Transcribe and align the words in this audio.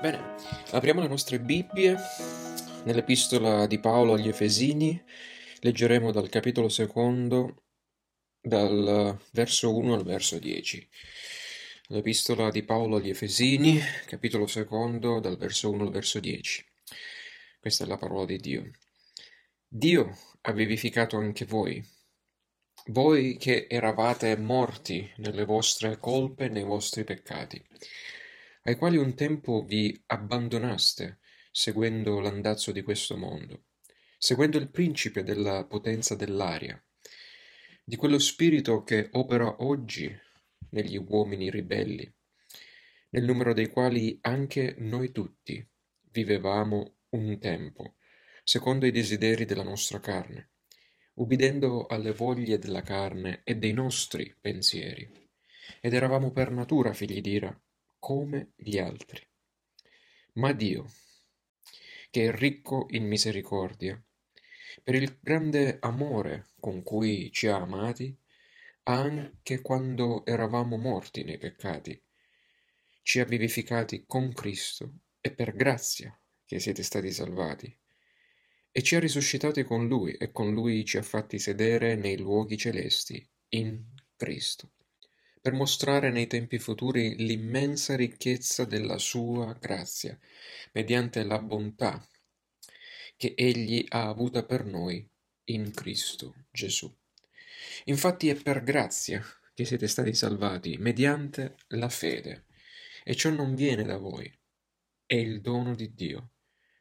Bene, 0.00 0.36
apriamo 0.70 1.02
le 1.02 1.08
nostre 1.08 1.38
Bibbie 1.38 1.94
nell'epistola 2.84 3.66
di 3.66 3.78
Paolo 3.78 4.14
agli 4.14 4.28
Efesini, 4.28 4.98
leggeremo 5.58 6.10
dal 6.10 6.30
capitolo 6.30 6.70
secondo, 6.70 7.64
dal 8.40 9.20
verso 9.32 9.76
1 9.76 9.92
al 9.92 10.04
verso 10.04 10.38
10. 10.38 10.88
L'epistola 11.88 12.50
di 12.50 12.62
Paolo 12.62 12.96
agli 12.96 13.10
Efesini, 13.10 13.78
capitolo 14.06 14.46
secondo, 14.46 15.20
dal 15.20 15.36
verso 15.36 15.70
1 15.70 15.82
al 15.82 15.90
verso 15.90 16.18
10. 16.18 16.64
Questa 17.60 17.84
è 17.84 17.86
la 17.86 17.98
parola 17.98 18.24
di 18.24 18.38
Dio. 18.38 18.70
Dio 19.68 20.16
ha 20.40 20.52
vivificato 20.52 21.18
anche 21.18 21.44
voi, 21.44 21.84
voi 22.86 23.36
che 23.36 23.66
eravate 23.68 24.34
morti 24.38 25.12
nelle 25.16 25.44
vostre 25.44 25.98
colpe 25.98 26.46
e 26.46 26.48
nei 26.48 26.64
vostri 26.64 27.04
peccati 27.04 27.62
ai 28.62 28.76
quali 28.76 28.96
un 28.96 29.14
tempo 29.14 29.64
vi 29.64 30.02
abbandonaste, 30.06 31.18
seguendo 31.50 32.20
l'andazzo 32.20 32.72
di 32.72 32.82
questo 32.82 33.16
mondo, 33.16 33.64
seguendo 34.18 34.58
il 34.58 34.70
principe 34.70 35.22
della 35.22 35.64
potenza 35.64 36.14
dell'aria, 36.14 36.82
di 37.82 37.96
quello 37.96 38.18
spirito 38.18 38.82
che 38.82 39.08
opera 39.12 39.62
oggi 39.62 40.14
negli 40.70 40.96
uomini 40.96 41.50
ribelli, 41.50 42.14
nel 43.10 43.24
numero 43.24 43.52
dei 43.54 43.68
quali 43.68 44.18
anche 44.20 44.74
noi 44.78 45.10
tutti 45.10 45.66
vivevamo 46.12 46.98
un 47.10 47.38
tempo, 47.38 47.96
secondo 48.44 48.86
i 48.86 48.92
desideri 48.92 49.44
della 49.44 49.62
nostra 49.62 50.00
carne, 50.00 50.50
ubbidendo 51.14 51.86
alle 51.86 52.12
voglie 52.12 52.58
della 52.58 52.82
carne 52.82 53.40
e 53.42 53.56
dei 53.56 53.72
nostri 53.72 54.36
pensieri. 54.40 55.10
Ed 55.80 55.94
eravamo 55.94 56.30
per 56.30 56.50
natura 56.50 56.92
figli 56.92 57.20
d'ira, 57.20 57.58
come 58.00 58.52
gli 58.56 58.78
altri. 58.78 59.24
Ma 60.34 60.52
Dio, 60.52 60.90
che 62.10 62.26
è 62.26 62.32
ricco 62.34 62.86
in 62.90 63.06
misericordia, 63.06 64.02
per 64.82 64.94
il 64.94 65.18
grande 65.20 65.78
amore 65.80 66.48
con 66.58 66.82
cui 66.82 67.30
ci 67.30 67.46
ha 67.46 67.56
amati, 67.56 68.16
anche 68.84 69.60
quando 69.60 70.24
eravamo 70.24 70.76
morti 70.76 71.22
nei 71.22 71.38
peccati, 71.38 72.02
ci 73.02 73.20
ha 73.20 73.24
vivificati 73.24 74.04
con 74.06 74.32
Cristo 74.32 74.92
e 75.20 75.32
per 75.32 75.54
grazia 75.54 76.18
che 76.44 76.58
siete 76.58 76.82
stati 76.82 77.12
salvati, 77.12 77.78
e 78.72 78.82
ci 78.82 78.96
ha 78.96 79.00
risuscitati 79.00 79.62
con 79.62 79.86
Lui 79.86 80.14
e 80.14 80.32
con 80.32 80.52
Lui 80.52 80.84
ci 80.84 80.96
ha 80.96 81.02
fatti 81.02 81.38
sedere 81.38 81.96
nei 81.96 82.16
luoghi 82.16 82.56
celesti 82.56 83.24
in 83.50 83.84
Cristo 84.16 84.72
per 85.40 85.52
mostrare 85.54 86.10
nei 86.10 86.26
tempi 86.26 86.58
futuri 86.58 87.16
l'immensa 87.16 87.96
ricchezza 87.96 88.64
della 88.66 88.98
sua 88.98 89.56
grazia, 89.58 90.18
mediante 90.72 91.22
la 91.24 91.38
bontà 91.38 92.06
che 93.16 93.34
Egli 93.36 93.84
ha 93.88 94.08
avuta 94.08 94.44
per 94.44 94.64
noi 94.64 95.08
in 95.44 95.72
Cristo 95.72 96.46
Gesù. 96.50 96.94
Infatti 97.84 98.28
è 98.28 98.34
per 98.34 98.62
grazia 98.62 99.24
che 99.54 99.64
siete 99.64 99.88
stati 99.88 100.14
salvati, 100.14 100.76
mediante 100.76 101.56
la 101.68 101.88
fede, 101.88 102.46
e 103.02 103.14
ciò 103.14 103.30
non 103.30 103.54
viene 103.54 103.82
da 103.82 103.96
voi, 103.96 104.30
è 105.06 105.14
il 105.14 105.40
dono 105.40 105.74
di 105.74 105.94
Dio, 105.94 106.32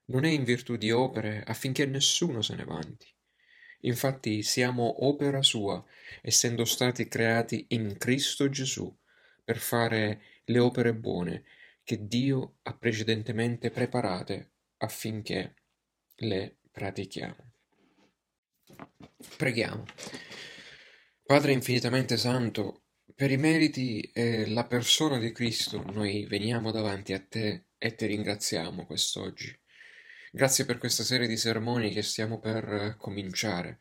non 0.06 0.26
è 0.26 0.30
in 0.30 0.44
virtù 0.44 0.76
di 0.76 0.92
opere 0.92 1.44
affinché 1.44 1.86
nessuno 1.86 2.42
se 2.42 2.56
ne 2.56 2.66
vanti 2.66 3.08
Infatti 3.82 4.44
siamo 4.44 5.06
opera 5.06 5.42
sua, 5.42 5.84
essendo 6.22 6.66
stati 6.66 7.08
creati 7.08 7.66
in 7.70 7.98
Cristo 7.98 8.50
Gesù 8.50 8.94
per 9.44 9.58
fare 9.58 10.22
le 10.46 10.60
opere 10.60 10.94
buone 10.94 11.44
che 11.84 12.06
Dio 12.06 12.58
ha 12.64 12.78
precedentemente 12.78 13.72
preparate 13.72 14.52
affinché 14.78 15.56
le 16.18 16.58
pratichiamo. 16.72 17.52
Preghiamo. 19.38 19.86
Padre 21.24 21.52
infinitamente 21.52 22.18
santo, 22.18 22.84
per 23.16 23.32
i 23.32 23.38
meriti 23.38 24.02
e 24.14 24.48
la 24.50 24.66
persona 24.66 25.18
di 25.18 25.32
Cristo 25.32 25.84
noi 25.92 26.26
veniamo 26.26 26.72
davanti 26.72 27.14
a 27.14 27.20
te 27.20 27.66
e 27.78 27.96
ti 27.96 28.06
ringraziamo 28.06 28.86
quest'oggi. 28.86 29.59
Grazie 30.32 30.66
per 30.66 30.78
questa 30.78 31.04
serie 31.04 31.28
di 31.28 31.38
sermoni 31.38 31.90
che 31.90 32.04
stiamo 32.04 32.40
per 32.40 32.64
eh, 32.72 32.96
cominciare. 32.98 33.80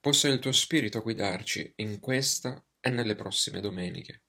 Possa 0.00 0.26
il 0.28 0.40
tuo 0.40 0.50
Spirito 0.50 1.00
guidarci 1.00 1.74
in 1.76 2.00
questa 2.00 2.62
e 2.80 2.90
nelle 2.90 3.14
prossime 3.14 3.60
domeniche, 3.60 4.24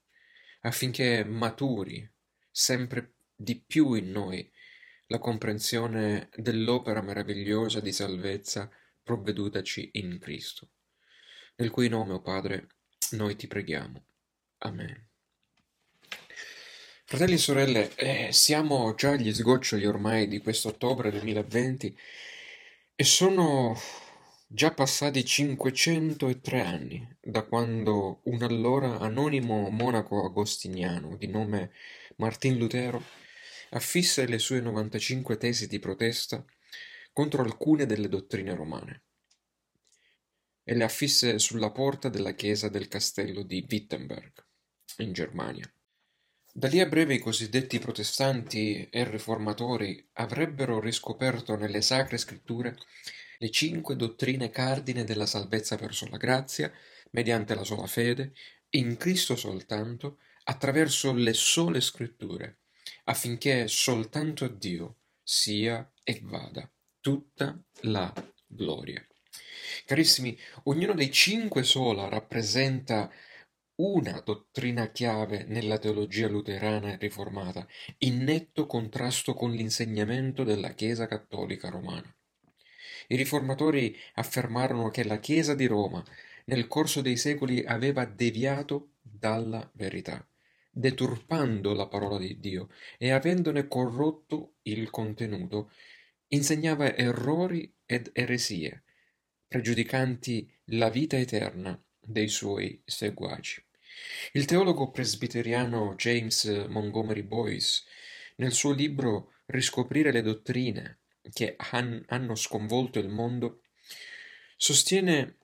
affinché 0.61 1.23
maturi 1.25 2.07
sempre 2.51 3.15
di 3.35 3.59
più 3.59 3.93
in 3.93 4.11
noi 4.11 4.49
la 5.07 5.17
comprensione 5.17 6.29
dell'opera 6.35 7.01
meravigliosa 7.01 7.79
di 7.79 7.91
salvezza 7.91 8.69
provvedutaci 9.01 9.89
in 9.93 10.19
Cristo, 10.19 10.69
nel 11.55 11.71
cui 11.71 11.89
nome, 11.89 12.13
o 12.13 12.17
oh 12.17 12.21
Padre, 12.21 12.67
noi 13.11 13.35
ti 13.35 13.47
preghiamo. 13.47 14.05
Amen. 14.59 15.09
Fratelli 17.07 17.33
e 17.33 17.37
sorelle, 17.37 17.95
eh, 17.97 18.31
siamo 18.31 18.95
già 18.95 19.11
agli 19.11 19.31
sgoccioli 19.31 19.85
ormai 19.85 20.27
di 20.27 20.39
questo 20.39 20.69
ottobre 20.69 21.11
2020 21.11 21.95
e 22.95 23.03
sono 23.03 23.79
già 24.47 24.73
passati 24.73 25.23
503 25.23 26.61
anni 26.61 27.17
da 27.21 27.43
quando 27.43 28.21
un 28.23 28.41
allora 28.41 28.97
anonimo 28.97 29.69
monaco 29.69 30.25
agostiniano 30.25 31.15
di 31.15 31.27
nome 31.27 31.73
Martin 32.15 32.57
Lutero 32.57 33.03
affisse 33.69 34.25
le 34.25 34.39
sue 34.39 34.59
95 34.59 35.37
tesi 35.37 35.67
di 35.67 35.77
protesta 35.77 36.43
contro 37.13 37.43
alcune 37.43 37.85
delle 37.85 38.09
dottrine 38.09 38.55
romane 38.55 39.03
e 40.63 40.73
le 40.73 40.83
affisse 40.83 41.37
sulla 41.37 41.69
porta 41.69 42.09
della 42.09 42.33
chiesa 42.33 42.67
del 42.67 42.87
castello 42.87 43.43
di 43.43 43.63
Wittenberg 43.69 44.43
in 44.97 45.13
Germania. 45.13 45.71
Da 46.57 46.69
lì 46.69 46.79
a 46.79 46.85
breve 46.85 47.15
i 47.15 47.19
cosiddetti 47.19 47.79
protestanti 47.79 48.87
e 48.89 49.03
riformatori 49.03 50.07
avrebbero 50.13 50.79
riscoperto 50.79 51.57
nelle 51.57 51.81
sacre 51.81 52.17
scritture 52.17 52.77
le 53.39 53.49
cinque 53.49 53.97
dottrine 53.97 54.49
cardine 54.51 55.03
della 55.03 55.25
salvezza 55.25 55.75
verso 55.75 56.07
la 56.09 56.15
grazia, 56.15 56.71
mediante 57.11 57.55
la 57.55 57.65
sola 57.65 57.87
fede, 57.87 58.31
in 58.69 58.95
Cristo 58.95 59.35
soltanto, 59.35 60.19
attraverso 60.45 61.11
le 61.11 61.33
sole 61.33 61.81
scritture, 61.81 62.59
affinché 63.03 63.67
soltanto 63.67 64.45
a 64.45 64.49
Dio 64.49 64.99
sia 65.21 65.91
e 66.05 66.21
vada 66.23 66.71
tutta 67.01 67.61
la 67.81 68.13
gloria. 68.47 69.05
Carissimi, 69.85 70.39
ognuno 70.63 70.93
dei 70.93 71.11
cinque 71.11 71.63
sola 71.63 72.07
rappresenta 72.07 73.11
una 73.77 74.21
dottrina 74.23 74.89
chiave 74.91 75.43
nella 75.47 75.77
teologia 75.77 76.27
luterana 76.27 76.95
riformata, 76.95 77.67
in 77.99 78.23
netto 78.23 78.65
contrasto 78.65 79.33
con 79.33 79.51
l'insegnamento 79.51 80.43
della 80.43 80.73
Chiesa 80.73 81.07
cattolica 81.07 81.69
romana. 81.69 82.15
I 83.07 83.15
riformatori 83.17 83.95
affermarono 84.13 84.89
che 84.89 85.03
la 85.03 85.19
Chiesa 85.19 85.55
di 85.55 85.65
Roma 85.65 86.03
nel 86.45 86.67
corso 86.67 87.01
dei 87.01 87.17
secoli 87.17 87.65
aveva 87.65 88.05
deviato 88.05 88.93
dalla 89.01 89.69
verità, 89.73 90.25
deturpando 90.71 91.73
la 91.73 91.87
parola 91.87 92.17
di 92.17 92.39
Dio 92.39 92.69
e 92.97 93.11
avendone 93.11 93.67
corrotto 93.67 94.55
il 94.63 94.89
contenuto, 94.89 95.71
insegnava 96.29 96.95
errori 96.95 97.73
ed 97.85 98.09
eresie, 98.13 98.83
pregiudicanti 99.47 100.49
la 100.69 100.89
vita 100.89 101.17
eterna 101.17 101.79
dei 101.99 102.27
suoi 102.27 102.81
seguaci. 102.85 103.64
Il 104.33 104.45
teologo 104.45 104.91
presbiteriano 104.91 105.95
James 105.95 106.45
Montgomery 106.67 107.23
Boyce, 107.23 107.83
nel 108.37 108.51
suo 108.51 108.73
libro 108.73 109.33
Riscoprire 109.47 110.11
le 110.11 110.21
dottrine 110.21 111.01
che 111.31 111.55
han, 111.57 112.03
hanno 112.07 112.35
sconvolto 112.35 112.99
il 112.99 113.09
mondo, 113.09 113.61
sostiene 114.57 115.37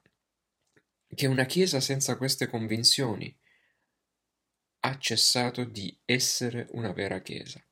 che 1.14 1.28
una 1.28 1.46
Chiesa 1.46 1.80
senza 1.80 2.18
queste 2.18 2.48
convinzioni 2.48 3.38
ha 4.84 4.98
cessato 4.98 5.64
di 5.64 5.96
essere 6.06 6.68
una 6.72 6.92
vera 6.92 7.22
Chiesa. 7.22 7.64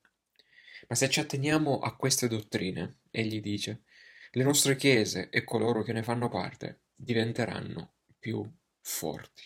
Ma 0.87 0.95
se 0.95 1.09
ci 1.09 1.19
atteniamo 1.19 1.79
a 1.79 1.95
queste 1.95 2.27
dottrine, 2.27 2.99
egli 3.11 3.41
dice, 3.41 3.83
le 4.31 4.43
nostre 4.43 4.75
chiese 4.75 5.29
e 5.29 5.43
coloro 5.43 5.81
che 5.81 5.93
ne 5.93 6.03
fanno 6.03 6.29
parte 6.29 6.81
diventeranno 6.95 7.95
più 8.19 8.47
forti. 8.79 9.43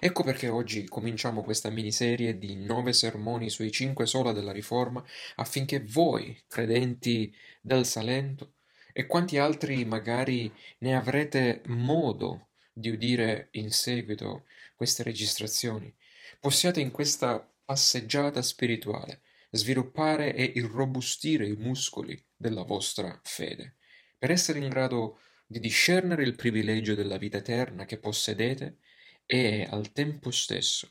Ecco 0.00 0.22
perché 0.22 0.48
oggi 0.48 0.86
cominciamo 0.86 1.42
questa 1.42 1.70
miniserie 1.70 2.38
di 2.38 2.54
nove 2.56 2.92
sermoni 2.92 3.50
sui 3.50 3.72
cinque 3.72 4.06
sola 4.06 4.32
della 4.32 4.52
Riforma 4.52 5.04
affinché 5.36 5.80
voi, 5.80 6.40
credenti 6.46 7.34
del 7.60 7.84
Salento, 7.84 8.54
e 8.92 9.06
quanti 9.06 9.38
altri 9.38 9.84
magari 9.84 10.52
ne 10.78 10.96
avrete 10.96 11.62
modo 11.66 12.48
di 12.72 12.90
udire 12.90 13.48
in 13.52 13.70
seguito 13.70 14.44
queste 14.74 15.02
registrazioni, 15.02 15.92
possiate 16.40 16.80
in 16.80 16.90
questa 16.90 17.44
passeggiata 17.64 18.40
spirituale 18.42 19.22
sviluppare 19.50 20.34
e 20.34 20.52
irrobustire 20.54 21.46
i 21.46 21.56
muscoli 21.56 22.22
della 22.36 22.62
vostra 22.62 23.18
fede, 23.24 23.76
per 24.18 24.30
essere 24.30 24.58
in 24.58 24.68
grado 24.68 25.20
di 25.46 25.60
discernere 25.60 26.22
il 26.22 26.34
privilegio 26.34 26.94
della 26.94 27.16
vita 27.16 27.38
eterna 27.38 27.84
che 27.84 27.98
possedete 27.98 28.78
e 29.30 29.66
al 29.70 29.92
tempo 29.92 30.30
stesso 30.30 30.90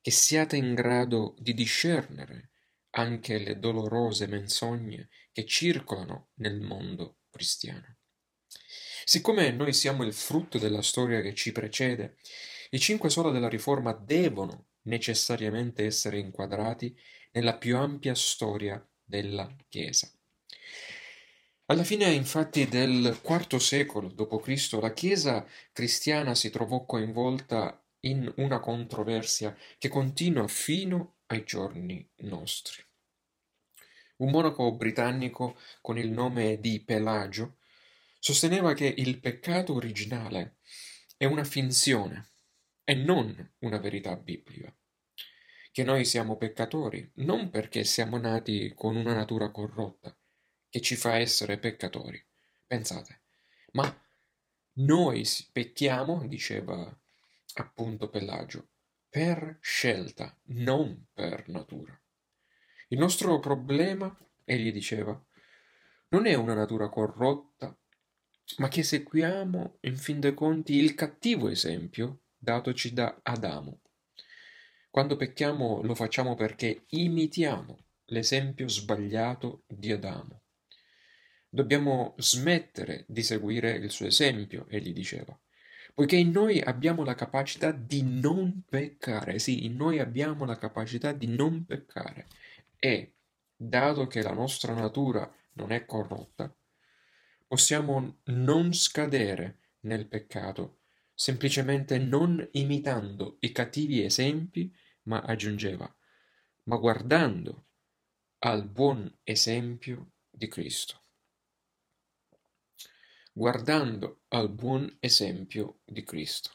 che 0.00 0.12
siate 0.12 0.54
in 0.54 0.74
grado 0.74 1.34
di 1.40 1.54
discernere 1.54 2.50
anche 2.90 3.38
le 3.38 3.58
dolorose 3.58 4.28
menzogne 4.28 5.08
che 5.32 5.44
circolano 5.44 6.28
nel 6.34 6.60
mondo 6.60 7.16
cristiano. 7.28 7.96
Siccome 9.04 9.50
noi 9.50 9.72
siamo 9.72 10.04
il 10.04 10.12
frutto 10.12 10.58
della 10.58 10.82
storia 10.82 11.20
che 11.20 11.34
ci 11.34 11.50
precede, 11.50 12.18
i 12.70 12.78
cinque 12.78 13.10
sola 13.10 13.32
della 13.32 13.48
Riforma 13.48 13.92
devono 13.92 14.68
necessariamente 14.82 15.84
essere 15.84 16.20
inquadrati 16.20 16.96
nella 17.32 17.56
più 17.56 17.76
ampia 17.76 18.14
storia 18.14 18.80
della 19.02 19.52
Chiesa. 19.68 20.15
Alla 21.68 21.82
fine, 21.82 22.12
infatti, 22.12 22.68
del 22.68 23.20
IV 23.24 23.56
secolo 23.56 24.06
d.C., 24.06 24.78
la 24.80 24.92
Chiesa 24.92 25.44
cristiana 25.72 26.36
si 26.36 26.48
trovò 26.48 26.84
coinvolta 26.84 27.84
in 28.02 28.32
una 28.36 28.60
controversia 28.60 29.56
che 29.76 29.88
continua 29.88 30.46
fino 30.46 31.16
ai 31.26 31.42
giorni 31.42 32.08
nostri. 32.18 32.84
Un 34.18 34.30
monaco 34.30 34.76
britannico 34.76 35.58
con 35.80 35.98
il 35.98 36.08
nome 36.08 36.60
di 36.60 36.84
Pelagio 36.84 37.56
sosteneva 38.20 38.72
che 38.72 38.94
il 38.98 39.18
peccato 39.18 39.74
originale 39.74 40.58
è 41.16 41.24
una 41.24 41.42
finzione 41.42 42.30
e 42.84 42.94
non 42.94 43.54
una 43.58 43.78
verità 43.78 44.14
biblica. 44.14 44.72
Che 45.72 45.82
noi 45.82 46.04
siamo 46.04 46.36
peccatori 46.36 47.10
non 47.14 47.50
perché 47.50 47.82
siamo 47.82 48.18
nati 48.18 48.72
con 48.72 48.94
una 48.94 49.14
natura 49.14 49.50
corrotta 49.50 50.16
che 50.76 50.82
ci 50.82 50.94
fa 50.94 51.16
essere 51.16 51.56
peccatori. 51.56 52.22
Pensate, 52.66 53.22
ma 53.72 53.98
noi 54.74 55.26
pecchiamo, 55.50 56.26
diceva 56.26 56.94
appunto 57.54 58.10
Pelagio, 58.10 58.68
per 59.08 59.56
scelta, 59.62 60.38
non 60.48 61.06
per 61.14 61.48
natura. 61.48 61.98
Il 62.88 62.98
nostro 62.98 63.40
problema, 63.40 64.14
egli 64.44 64.70
diceva, 64.70 65.18
non 66.08 66.26
è 66.26 66.34
una 66.34 66.52
natura 66.52 66.90
corrotta 66.90 67.74
ma 68.58 68.68
che 68.68 68.82
seguiamo, 68.82 69.78
in 69.80 69.96
fin 69.96 70.20
dei 70.20 70.34
conti, 70.34 70.74
il 70.74 70.94
cattivo 70.94 71.48
esempio 71.48 72.24
datoci 72.36 72.92
da 72.92 73.18
Adamo. 73.22 73.80
Quando 74.90 75.16
pecchiamo 75.16 75.80
lo 75.80 75.94
facciamo 75.94 76.34
perché 76.34 76.84
imitiamo 76.88 77.86
l'esempio 78.04 78.68
sbagliato 78.68 79.64
di 79.66 79.90
Adamo. 79.90 80.42
Dobbiamo 81.56 82.12
smettere 82.18 83.06
di 83.08 83.22
seguire 83.22 83.70
il 83.70 83.90
suo 83.90 84.04
esempio, 84.04 84.66
egli 84.68 84.92
diceva, 84.92 85.34
poiché 85.94 86.16
in 86.16 86.30
noi 86.30 86.60
abbiamo 86.60 87.02
la 87.02 87.14
capacità 87.14 87.72
di 87.72 88.02
non 88.02 88.64
peccare, 88.68 89.38
sì, 89.38 89.64
in 89.64 89.74
noi 89.74 89.98
abbiamo 89.98 90.44
la 90.44 90.58
capacità 90.58 91.12
di 91.12 91.28
non 91.28 91.64
peccare 91.64 92.26
e, 92.78 93.14
dato 93.56 94.06
che 94.06 94.20
la 94.20 94.34
nostra 94.34 94.74
natura 94.74 95.26
non 95.54 95.72
è 95.72 95.86
corrotta, 95.86 96.54
Possiamo 97.46 98.18
non 98.24 98.74
scadere 98.74 99.60
nel 99.86 100.08
peccato, 100.08 100.80
semplicemente 101.14 101.96
non 101.96 102.46
imitando 102.52 103.38
i 103.40 103.50
cattivi 103.52 104.04
esempi, 104.04 104.70
ma 105.04 105.20
aggiungeva, 105.20 105.90
ma 106.64 106.76
guardando 106.76 107.64
al 108.40 108.66
buon 108.66 109.10
esempio 109.22 110.10
di 110.28 110.48
Cristo. 110.48 111.05
Guardando 113.38 114.22
al 114.28 114.48
buon 114.48 114.96
esempio 114.98 115.80
di 115.84 116.02
Cristo, 116.04 116.52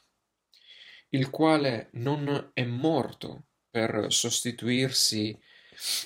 il 1.10 1.30
quale 1.30 1.90
non 1.92 2.50
è 2.56 2.64
morto 2.64 3.50
per 3.70 4.08
sostituirsi 4.10 5.40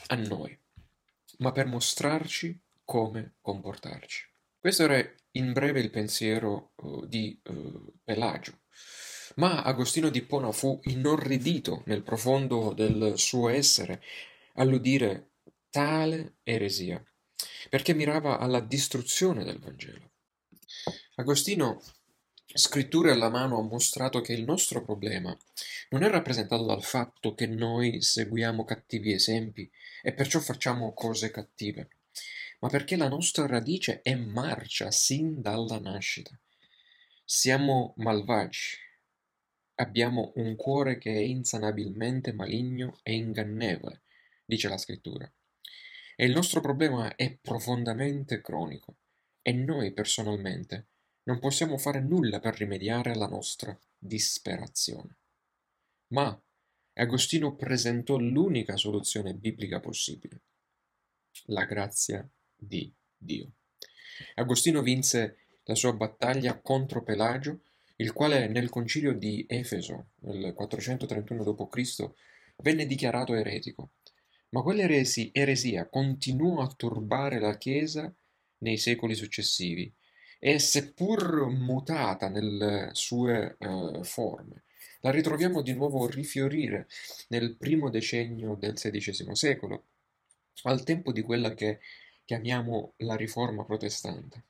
a 0.07 0.15
noi, 0.15 0.59
ma 1.37 1.53
per 1.53 1.67
mostrarci 1.67 2.61
come 2.83 3.35
comportarci. 3.39 4.27
Questo 4.59 4.83
era 4.83 5.01
in 5.31 5.53
breve 5.53 5.79
il 5.79 5.89
pensiero 5.89 6.73
uh, 6.75 7.05
di 7.05 7.39
uh, 7.45 7.93
Pelagio. 8.03 8.63
Ma 9.35 9.63
Agostino 9.63 10.09
di 10.09 10.23
Pona 10.23 10.51
fu 10.51 10.77
inorridito 10.83 11.83
nel 11.85 12.03
profondo 12.03 12.73
del 12.73 13.13
suo 13.15 13.47
essere 13.47 14.03
all'udire 14.55 15.35
tale 15.69 16.39
eresia, 16.43 17.01
perché 17.69 17.93
mirava 17.93 18.39
alla 18.39 18.59
distruzione 18.59 19.45
del 19.45 19.59
Vangelo. 19.59 20.09
Agostino, 21.15 21.81
scritture 22.45 23.11
alla 23.11 23.29
mano, 23.29 23.57
ha 23.57 23.63
mostrato 23.63 24.21
che 24.21 24.33
il 24.33 24.43
nostro 24.43 24.83
problema 24.83 25.35
non 25.89 26.03
è 26.03 26.09
rappresentato 26.09 26.65
dal 26.65 26.83
fatto 26.83 27.33
che 27.33 27.47
noi 27.47 28.01
seguiamo 28.01 28.65
cattivi 28.65 29.13
esempi 29.13 29.69
e 30.01 30.13
perciò 30.13 30.39
facciamo 30.39 30.93
cose 30.93 31.31
cattive, 31.31 31.89
ma 32.59 32.69
perché 32.69 32.95
la 32.97 33.07
nostra 33.07 33.45
radice 33.45 34.01
è 34.01 34.15
marcia 34.15 34.91
sin 34.91 35.41
dalla 35.41 35.79
nascita. 35.79 36.37
Siamo 37.23 37.93
malvagi. 37.97 38.77
Abbiamo 39.75 40.31
un 40.35 40.55
cuore 40.55 40.97
che 40.97 41.13
è 41.13 41.19
insanabilmente 41.19 42.33
maligno 42.33 42.99
e 43.03 43.13
ingannevole, 43.13 44.01
dice 44.45 44.67
la 44.69 44.77
scrittura. 44.77 45.29
E 46.15 46.25
il 46.25 46.33
nostro 46.33 46.61
problema 46.61 47.15
è 47.15 47.35
profondamente 47.41 48.41
cronico 48.41 48.95
e 49.47 49.53
noi 49.53 49.93
personalmente 49.93 50.87
non 51.25 51.37
possiamo 51.37 51.77
fare 51.77 51.99
nulla 51.99 52.39
per 52.39 52.57
rimediare 52.57 53.11
alla 53.11 53.27
nostra 53.27 53.79
disperazione. 53.95 55.19
Ma 56.13 56.35
Agostino 56.93 57.55
presentò 57.55 58.17
l'unica 58.17 58.75
soluzione 58.75 59.35
biblica 59.35 59.79
possibile, 59.79 60.41
la 61.45 61.65
grazia 61.65 62.27
di 62.55 62.91
Dio. 63.15 63.51
Agostino 64.33 64.81
vinse 64.81 65.37
la 65.65 65.75
sua 65.75 65.93
battaglia 65.93 66.59
contro 66.59 67.03
Pelagio, 67.03 67.65
il 67.97 68.13
quale 68.13 68.47
nel 68.47 68.69
concilio 68.69 69.13
di 69.13 69.45
Efeso, 69.47 70.07
nel 70.21 70.55
431 70.55 71.43
d.C., 71.43 72.09
venne 72.63 72.87
dichiarato 72.87 73.35
eretico. 73.35 73.91
Ma 74.49 74.63
quell'eresia 74.63 75.87
continuò 75.87 76.63
a 76.63 76.73
turbare 76.75 77.39
la 77.39 77.55
Chiesa 77.57 78.11
nei 78.59 78.77
secoli 78.77 79.15
successivi 79.15 79.91
e 80.39 80.59
seppur 80.59 81.47
mutata 81.49 82.29
nelle 82.29 82.89
sue 82.93 83.55
uh, 83.59 84.03
forme, 84.03 84.63
la 85.01 85.11
ritroviamo 85.11 85.61
di 85.61 85.73
nuovo 85.73 86.07
rifiorire 86.07 86.87
nel 87.29 87.55
primo 87.55 87.89
decennio 87.89 88.55
del 88.55 88.73
XVI 88.73 89.35
secolo, 89.35 89.85
al 90.63 90.83
tempo 90.83 91.11
di 91.11 91.21
quella 91.21 91.53
che 91.53 91.79
chiamiamo 92.25 92.93
la 92.97 93.15
riforma 93.15 93.63
protestante. 93.63 94.43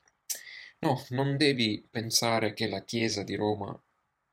No, 0.78 1.04
non 1.10 1.36
devi 1.36 1.86
pensare 1.90 2.52
che 2.52 2.68
la 2.68 2.84
Chiesa 2.84 3.22
di 3.22 3.34
Roma 3.34 3.78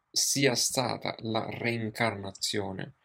sia 0.10 0.56
stata 0.56 1.16
la 1.20 1.46
reincarnazione 1.50 2.96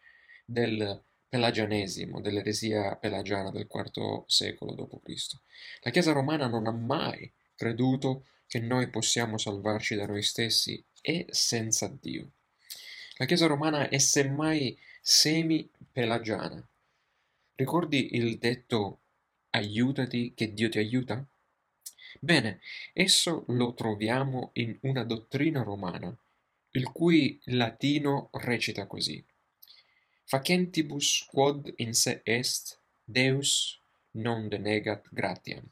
del 0.45 1.03
pelagianesimo, 1.29 2.19
dell'eresia 2.19 2.95
pelagiana 2.95 3.51
del 3.51 3.67
IV 3.71 4.23
secolo 4.25 4.73
d.C. 4.73 5.37
La 5.83 5.91
Chiesa 5.91 6.11
romana 6.11 6.47
non 6.47 6.65
ha 6.65 6.71
mai 6.71 7.31
creduto 7.55 8.25
che 8.47 8.59
noi 8.59 8.89
possiamo 8.89 9.37
salvarci 9.37 9.95
da 9.95 10.07
noi 10.07 10.23
stessi 10.23 10.83
e 11.01 11.27
senza 11.29 11.87
Dio. 12.01 12.31
La 13.17 13.25
Chiesa 13.25 13.45
romana 13.45 13.89
è 13.89 13.99
semmai 13.99 14.77
semi-pelagiana. 15.01 16.67
Ricordi 17.55 18.15
il 18.15 18.37
detto 18.37 18.99
aiutati 19.51 20.33
che 20.33 20.53
Dio 20.53 20.69
ti 20.69 20.79
aiuta? 20.79 21.23
Bene, 22.19 22.59
esso 22.93 23.43
lo 23.49 23.73
troviamo 23.73 24.49
in 24.53 24.77
una 24.81 25.03
dottrina 25.03 25.61
romana, 25.61 26.15
il 26.71 26.91
cui 26.91 27.39
latino 27.45 28.29
recita 28.33 28.87
così. 28.87 29.23
Facentibus 30.29 31.25
quod 31.25 31.73
in 31.77 31.95
se 31.95 32.21
est, 32.23 32.77
Deus 33.03 33.79
non 34.11 34.47
denegat 34.47 35.07
gratiam. 35.09 35.67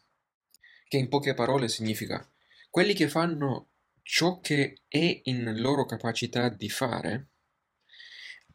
Che 0.87 0.97
in 0.97 1.09
poche 1.09 1.35
parole 1.35 1.67
significa 1.67 2.27
quelli 2.71 2.95
che 2.95 3.07
fanno 3.07 3.67
ciò 4.01 4.39
che 4.39 4.81
è 4.87 5.21
in 5.25 5.61
loro 5.61 5.85
capacità 5.85 6.49
di 6.49 6.71
fare, 6.71 7.27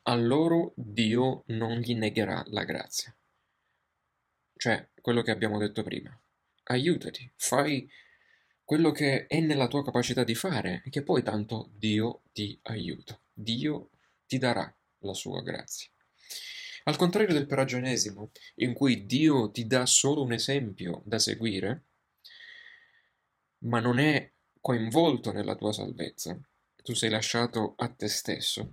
a 0.03 0.17
loro 0.17 0.73
Dio 0.75 1.45
non 1.47 1.79
gli 1.79 1.95
negherà 1.95 2.43
la 2.49 2.65
grazia. 2.65 3.15
Cioè, 4.57 4.89
quello 5.01 5.23
che 5.23 5.31
abbiamo 5.31 5.57
detto 5.59 5.85
prima. 5.85 6.21
Aiutati, 6.65 7.31
fai 7.37 7.89
quello 8.65 8.91
che 8.91 9.29
è 9.29 9.39
nella 9.39 9.69
tua 9.69 9.85
capacità 9.85 10.25
di 10.25 10.35
fare 10.35 10.83
e 10.85 10.91
che 10.91 11.05
poi 11.05 11.23
tanto 11.23 11.71
Dio 11.77 12.23
ti 12.33 12.59
aiuta. 12.63 13.17
Dio 13.33 13.91
ti 14.27 14.39
darà 14.39 14.75
la 15.03 15.15
sua 15.15 15.43
grazia. 15.43 15.89
Al 16.85 16.97
contrario 16.97 17.33
del 17.33 17.47
pelagianesimo, 17.47 18.33
in 18.57 18.73
cui 18.73 19.07
Dio 19.07 19.51
ti 19.51 19.67
dà 19.67 19.87
solo 19.87 20.23
un 20.23 20.33
esempio 20.33 21.03
da 21.05 21.19
seguire, 21.19 21.85
ma 23.65 23.79
non 23.79 23.99
è 23.99 24.33
coinvolto 24.61 25.33
nella 25.33 25.55
tua 25.55 25.73
salvezza, 25.73 26.39
tu 26.83 26.95
sei 26.95 27.11
lasciato 27.11 27.75
a 27.77 27.89
te 27.89 28.09
stesso. 28.09 28.71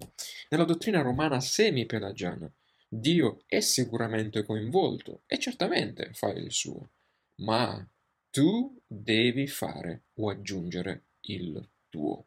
Nella 0.49 0.63
dottrina 0.63 1.01
romana 1.01 1.39
semi-pelagiana, 1.39 2.51
Dio 2.87 3.43
è 3.45 3.59
sicuramente 3.59 4.43
coinvolto 4.43 5.21
e 5.27 5.37
certamente 5.37 6.11
fa 6.13 6.29
il 6.29 6.51
suo, 6.51 6.89
ma 7.37 7.87
tu 8.31 8.81
devi 8.87 9.45
fare 9.47 10.05
o 10.15 10.29
aggiungere 10.29 11.05
il 11.21 11.69
tuo 11.89 12.25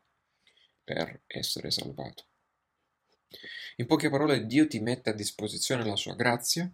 per 0.84 1.22
essere 1.26 1.72
salvato. 1.72 2.26
In 3.76 3.86
poche 3.86 4.10
parole, 4.10 4.46
Dio 4.46 4.66
ti 4.66 4.80
mette 4.80 5.10
a 5.10 5.14
disposizione 5.14 5.84
la 5.84 5.96
sua 5.96 6.14
grazia, 6.14 6.70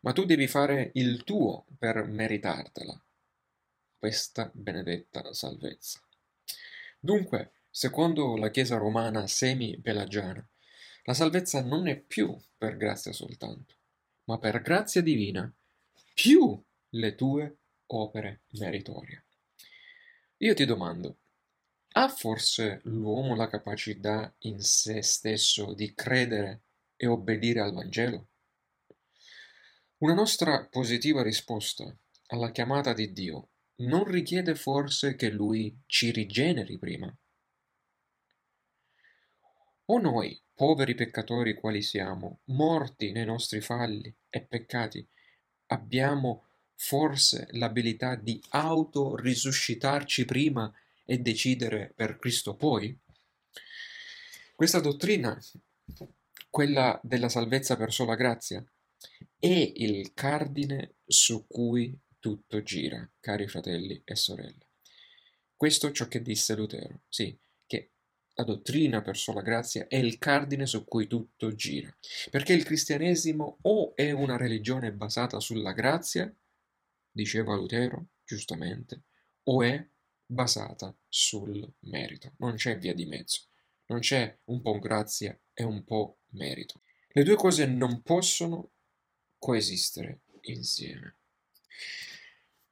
ma 0.00 0.12
tu 0.12 0.24
devi 0.24 0.46
fare 0.46 0.90
il 0.94 1.24
tuo 1.24 1.64
per 1.78 2.04
meritartela, 2.06 3.02
questa 3.98 4.50
benedetta 4.52 5.32
salvezza. 5.32 6.00
Dunque, 7.00 7.52
secondo 7.70 8.36
la 8.36 8.50
Chiesa 8.50 8.76
romana 8.76 9.26
semi-pelagiana, 9.26 10.46
la 11.04 11.14
salvezza 11.14 11.62
non 11.62 11.86
è 11.86 11.96
più 11.96 12.38
per 12.56 12.76
grazia 12.76 13.12
soltanto, 13.12 13.74
ma 14.24 14.38
per 14.38 14.62
grazia 14.62 15.02
divina, 15.02 15.50
più 16.14 16.62
le 16.90 17.14
tue 17.14 17.56
opere 17.86 18.42
meritorie. 18.52 19.24
Io 20.38 20.54
ti 20.54 20.64
domando, 20.64 21.18
ha 21.96 22.08
forse 22.08 22.80
l'uomo 22.84 23.36
la 23.36 23.48
capacità 23.48 24.34
in 24.40 24.60
se 24.60 25.00
stesso 25.02 25.74
di 25.74 25.94
credere 25.94 26.62
e 26.96 27.06
obbedire 27.06 27.60
al 27.60 27.72
Vangelo? 27.72 28.28
Una 29.98 30.14
nostra 30.14 30.66
positiva 30.66 31.22
risposta 31.22 31.96
alla 32.28 32.50
chiamata 32.50 32.92
di 32.92 33.12
Dio 33.12 33.50
non 33.76 34.04
richiede 34.04 34.56
forse 34.56 35.14
che 35.14 35.30
Lui 35.30 35.82
ci 35.86 36.10
rigeneri 36.10 36.78
prima? 36.78 37.16
O 39.86 39.98
noi, 39.98 40.40
poveri 40.52 40.94
peccatori 40.94 41.54
quali 41.54 41.82
siamo, 41.82 42.40
morti 42.46 43.12
nei 43.12 43.24
nostri 43.24 43.60
falli 43.60 44.12
e 44.28 44.42
peccati, 44.42 45.06
abbiamo 45.66 46.46
forse 46.74 47.46
l'abilità 47.52 48.16
di 48.16 48.42
autorisuscitarci 48.48 50.24
prima 50.24 50.72
e 51.04 51.18
decidere 51.18 51.92
per 51.94 52.18
Cristo 52.18 52.54
poi? 52.54 52.98
Questa 54.54 54.80
dottrina, 54.80 55.38
quella 56.48 57.00
della 57.02 57.28
salvezza 57.28 57.76
per 57.76 57.92
sola 57.92 58.14
grazia, 58.14 58.64
è 59.38 59.72
il 59.74 60.14
cardine 60.14 60.94
su 61.04 61.46
cui 61.46 61.98
tutto 62.18 62.62
gira, 62.62 63.06
cari 63.20 63.46
fratelli 63.48 64.00
e 64.04 64.16
sorelle. 64.16 64.68
Questo 65.56 65.88
è 65.88 65.92
ciò 65.92 66.08
che 66.08 66.22
disse 66.22 66.54
Lutero, 66.54 67.02
sì, 67.08 67.36
che 67.66 67.90
la 68.34 68.44
dottrina 68.44 69.02
per 69.02 69.16
sola 69.16 69.42
grazia 69.42 69.86
è 69.88 69.96
il 69.96 70.18
cardine 70.18 70.66
su 70.66 70.84
cui 70.84 71.06
tutto 71.06 71.54
gira, 71.54 71.94
perché 72.30 72.52
il 72.52 72.64
cristianesimo 72.64 73.58
o 73.62 73.94
è 73.94 74.10
una 74.10 74.36
religione 74.36 74.92
basata 74.92 75.40
sulla 75.40 75.72
grazia, 75.72 76.34
diceva 77.10 77.54
Lutero, 77.54 78.06
giustamente, 78.24 79.02
o 79.44 79.62
è 79.62 79.86
basata 80.26 80.94
sul 81.08 81.66
merito. 81.80 82.32
Non 82.38 82.54
c'è 82.54 82.78
via 82.78 82.94
di 82.94 83.06
mezzo. 83.06 83.42
Non 83.86 84.00
c'è 84.00 84.38
un 84.44 84.60
po' 84.60 84.78
grazia 84.78 85.38
e 85.52 85.62
un 85.62 85.84
po' 85.84 86.18
merito. 86.30 86.80
Le 87.08 87.22
due 87.22 87.36
cose 87.36 87.66
non 87.66 88.02
possono 88.02 88.70
coesistere 89.38 90.22
insieme. 90.42 91.16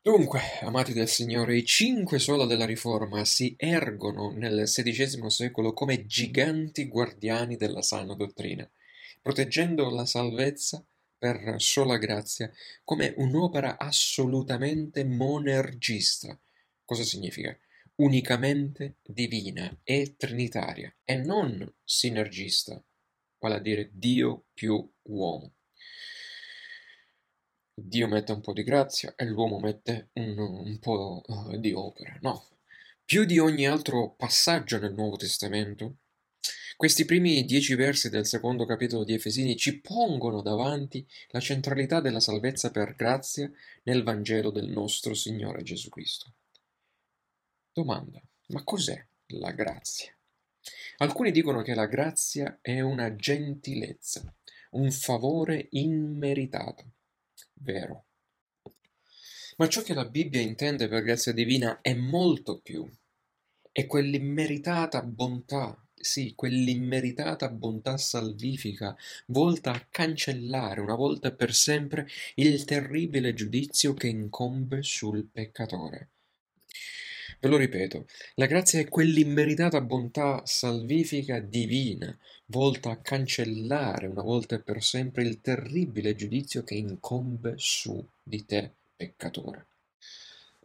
Dunque, 0.00 0.40
amati 0.62 0.92
del 0.92 1.06
Signore, 1.06 1.56
i 1.56 1.64
cinque 1.64 2.18
sola 2.18 2.44
della 2.44 2.64
Riforma 2.64 3.24
si 3.24 3.54
ergono 3.56 4.32
nel 4.32 4.64
XVI 4.64 5.30
secolo 5.30 5.72
come 5.72 6.06
giganti 6.06 6.88
guardiani 6.88 7.56
della 7.56 7.82
sana 7.82 8.14
dottrina, 8.14 8.68
proteggendo 9.20 9.90
la 9.90 10.04
salvezza 10.04 10.84
per 11.16 11.54
sola 11.58 11.98
grazia 11.98 12.50
come 12.82 13.14
un'opera 13.16 13.78
assolutamente 13.78 15.04
monergista, 15.04 16.36
Cosa 16.92 17.04
significa? 17.04 17.58
Unicamente 18.02 18.98
divina 19.02 19.74
e 19.82 20.14
trinitaria 20.14 20.94
e 21.02 21.16
non 21.16 21.66
sinergista, 21.82 22.84
vale 23.38 23.54
a 23.54 23.60
dire 23.60 23.88
Dio 23.94 24.48
più 24.52 24.92
uomo. 25.04 25.54
Dio 27.72 28.08
mette 28.08 28.32
un 28.32 28.42
po' 28.42 28.52
di 28.52 28.62
grazia 28.62 29.14
e 29.16 29.24
l'uomo 29.24 29.58
mette 29.58 30.10
un, 30.16 30.36
un 30.36 30.78
po' 30.80 31.24
di 31.56 31.72
opera. 31.72 32.18
No, 32.20 32.58
più 33.06 33.24
di 33.24 33.38
ogni 33.38 33.66
altro 33.66 34.10
passaggio 34.10 34.78
nel 34.78 34.92
Nuovo 34.92 35.16
Testamento, 35.16 35.96
questi 36.76 37.06
primi 37.06 37.46
dieci 37.46 37.74
versi 37.74 38.10
del 38.10 38.26
secondo 38.26 38.66
capitolo 38.66 39.02
di 39.02 39.14
Efesini 39.14 39.56
ci 39.56 39.80
pongono 39.80 40.42
davanti 40.42 41.08
la 41.28 41.40
centralità 41.40 42.02
della 42.02 42.20
salvezza 42.20 42.70
per 42.70 42.94
grazia 42.96 43.50
nel 43.84 44.02
Vangelo 44.02 44.50
del 44.50 44.68
nostro 44.68 45.14
Signore 45.14 45.62
Gesù 45.62 45.88
Cristo. 45.88 46.34
Domanda: 47.74 48.20
ma 48.48 48.62
cos'è 48.64 49.02
la 49.28 49.50
grazia? 49.52 50.14
Alcuni 50.98 51.30
dicono 51.30 51.62
che 51.62 51.74
la 51.74 51.86
grazia 51.86 52.58
è 52.60 52.80
una 52.80 53.16
gentilezza, 53.16 54.30
un 54.72 54.90
favore 54.90 55.68
immeritato. 55.70 56.84
Vero. 57.54 58.04
Ma 59.56 59.68
ciò 59.68 59.80
che 59.80 59.94
la 59.94 60.04
Bibbia 60.04 60.42
intende 60.42 60.86
per 60.86 61.02
grazia 61.02 61.32
divina 61.32 61.80
è 61.80 61.94
molto 61.94 62.60
più. 62.60 62.86
È 63.70 63.86
quell'immeritata 63.86 65.02
bontà, 65.02 65.82
sì, 65.94 66.34
quell'immeritata 66.34 67.48
bontà 67.48 67.96
salvifica, 67.96 68.94
volta 69.28 69.72
a 69.72 69.86
cancellare 69.90 70.82
una 70.82 70.94
volta 70.94 71.32
per 71.32 71.54
sempre 71.54 72.06
il 72.34 72.64
terribile 72.64 73.32
giudizio 73.32 73.94
che 73.94 74.08
incombe 74.08 74.82
sul 74.82 75.24
peccatore. 75.24 76.10
Ve 77.42 77.48
lo 77.48 77.56
ripeto, 77.56 78.06
la 78.36 78.46
grazia 78.46 78.78
è 78.78 78.88
quell'immeritata 78.88 79.80
bontà 79.80 80.42
salvifica 80.44 81.40
divina, 81.40 82.16
volta 82.46 82.90
a 82.90 82.98
cancellare 82.98 84.06
una 84.06 84.22
volta 84.22 84.54
e 84.54 84.60
per 84.60 84.80
sempre 84.80 85.24
il 85.24 85.40
terribile 85.40 86.14
giudizio 86.14 86.62
che 86.62 86.76
incombe 86.76 87.54
su 87.56 88.00
di 88.22 88.46
te, 88.46 88.70
peccatore. 88.94 89.66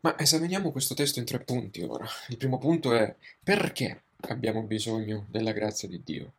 Ma 0.02 0.20
esaminiamo 0.20 0.72
questo 0.72 0.94
testo 0.94 1.18
in 1.18 1.26
tre 1.26 1.40
punti 1.40 1.82
ora. 1.82 2.06
Il 2.28 2.38
primo 2.38 2.60
punto 2.60 2.94
è 2.94 3.16
perché 3.44 4.04
abbiamo 4.28 4.62
bisogno 4.62 5.26
della 5.32 5.54
grazia 5.54 5.88
di 5.88 6.04
Dio, 6.04 6.34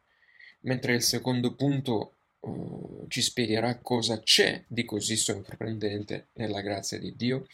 mentre 0.60 0.94
il 0.94 1.02
secondo 1.02 1.54
punto 1.54 2.12
uh, 2.40 3.06
ci 3.08 3.22
spiegherà 3.22 3.78
cosa 3.78 4.20
c'è 4.20 4.64
di 4.66 4.84
così 4.84 5.16
sorprendente 5.16 6.28
nella 6.34 6.60
grazia 6.60 6.98
di 6.98 7.14
Dio 7.16 7.46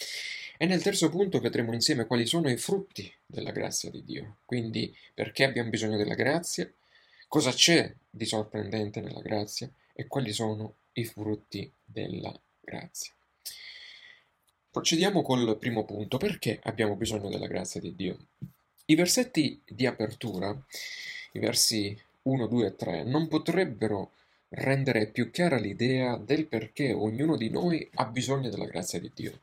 e 0.56 0.66
nel 0.66 0.82
terzo 0.82 1.08
punto 1.08 1.40
vedremo 1.40 1.72
insieme 1.72 2.06
quali 2.06 2.26
sono 2.26 2.48
i 2.48 2.56
frutti 2.56 3.12
della 3.26 3.50
grazia 3.50 3.90
di 3.90 4.04
Dio. 4.04 4.36
Quindi 4.44 4.94
perché 5.12 5.44
abbiamo 5.44 5.70
bisogno 5.70 5.96
della 5.96 6.14
grazia, 6.14 6.70
cosa 7.28 7.52
c'è 7.52 7.92
di 8.08 8.24
sorprendente 8.24 9.00
nella 9.00 9.20
grazia 9.20 9.68
e 9.92 10.06
quali 10.06 10.32
sono 10.32 10.74
i 10.94 11.04
frutti 11.04 11.70
della 11.84 12.32
grazia. 12.60 13.12
Procediamo 14.70 15.22
col 15.22 15.56
primo 15.58 15.84
punto, 15.84 16.16
perché 16.18 16.58
abbiamo 16.64 16.96
bisogno 16.96 17.28
della 17.28 17.46
grazia 17.46 17.80
di 17.80 17.94
Dio? 17.94 18.18
I 18.86 18.94
versetti 18.96 19.60
di 19.64 19.86
apertura, 19.86 20.56
i 21.32 21.38
versi 21.38 21.96
1, 22.22 22.46
2 22.46 22.66
e 22.66 22.76
3, 22.76 23.04
non 23.04 23.28
potrebbero 23.28 24.10
rendere 24.56 25.06
più 25.06 25.30
chiara 25.30 25.58
l'idea 25.58 26.16
del 26.16 26.46
perché 26.46 26.92
ognuno 26.92 27.36
di 27.36 27.50
noi 27.50 27.88
ha 27.94 28.04
bisogno 28.04 28.50
della 28.50 28.66
grazia 28.66 29.00
di 29.00 29.10
Dio. 29.14 29.40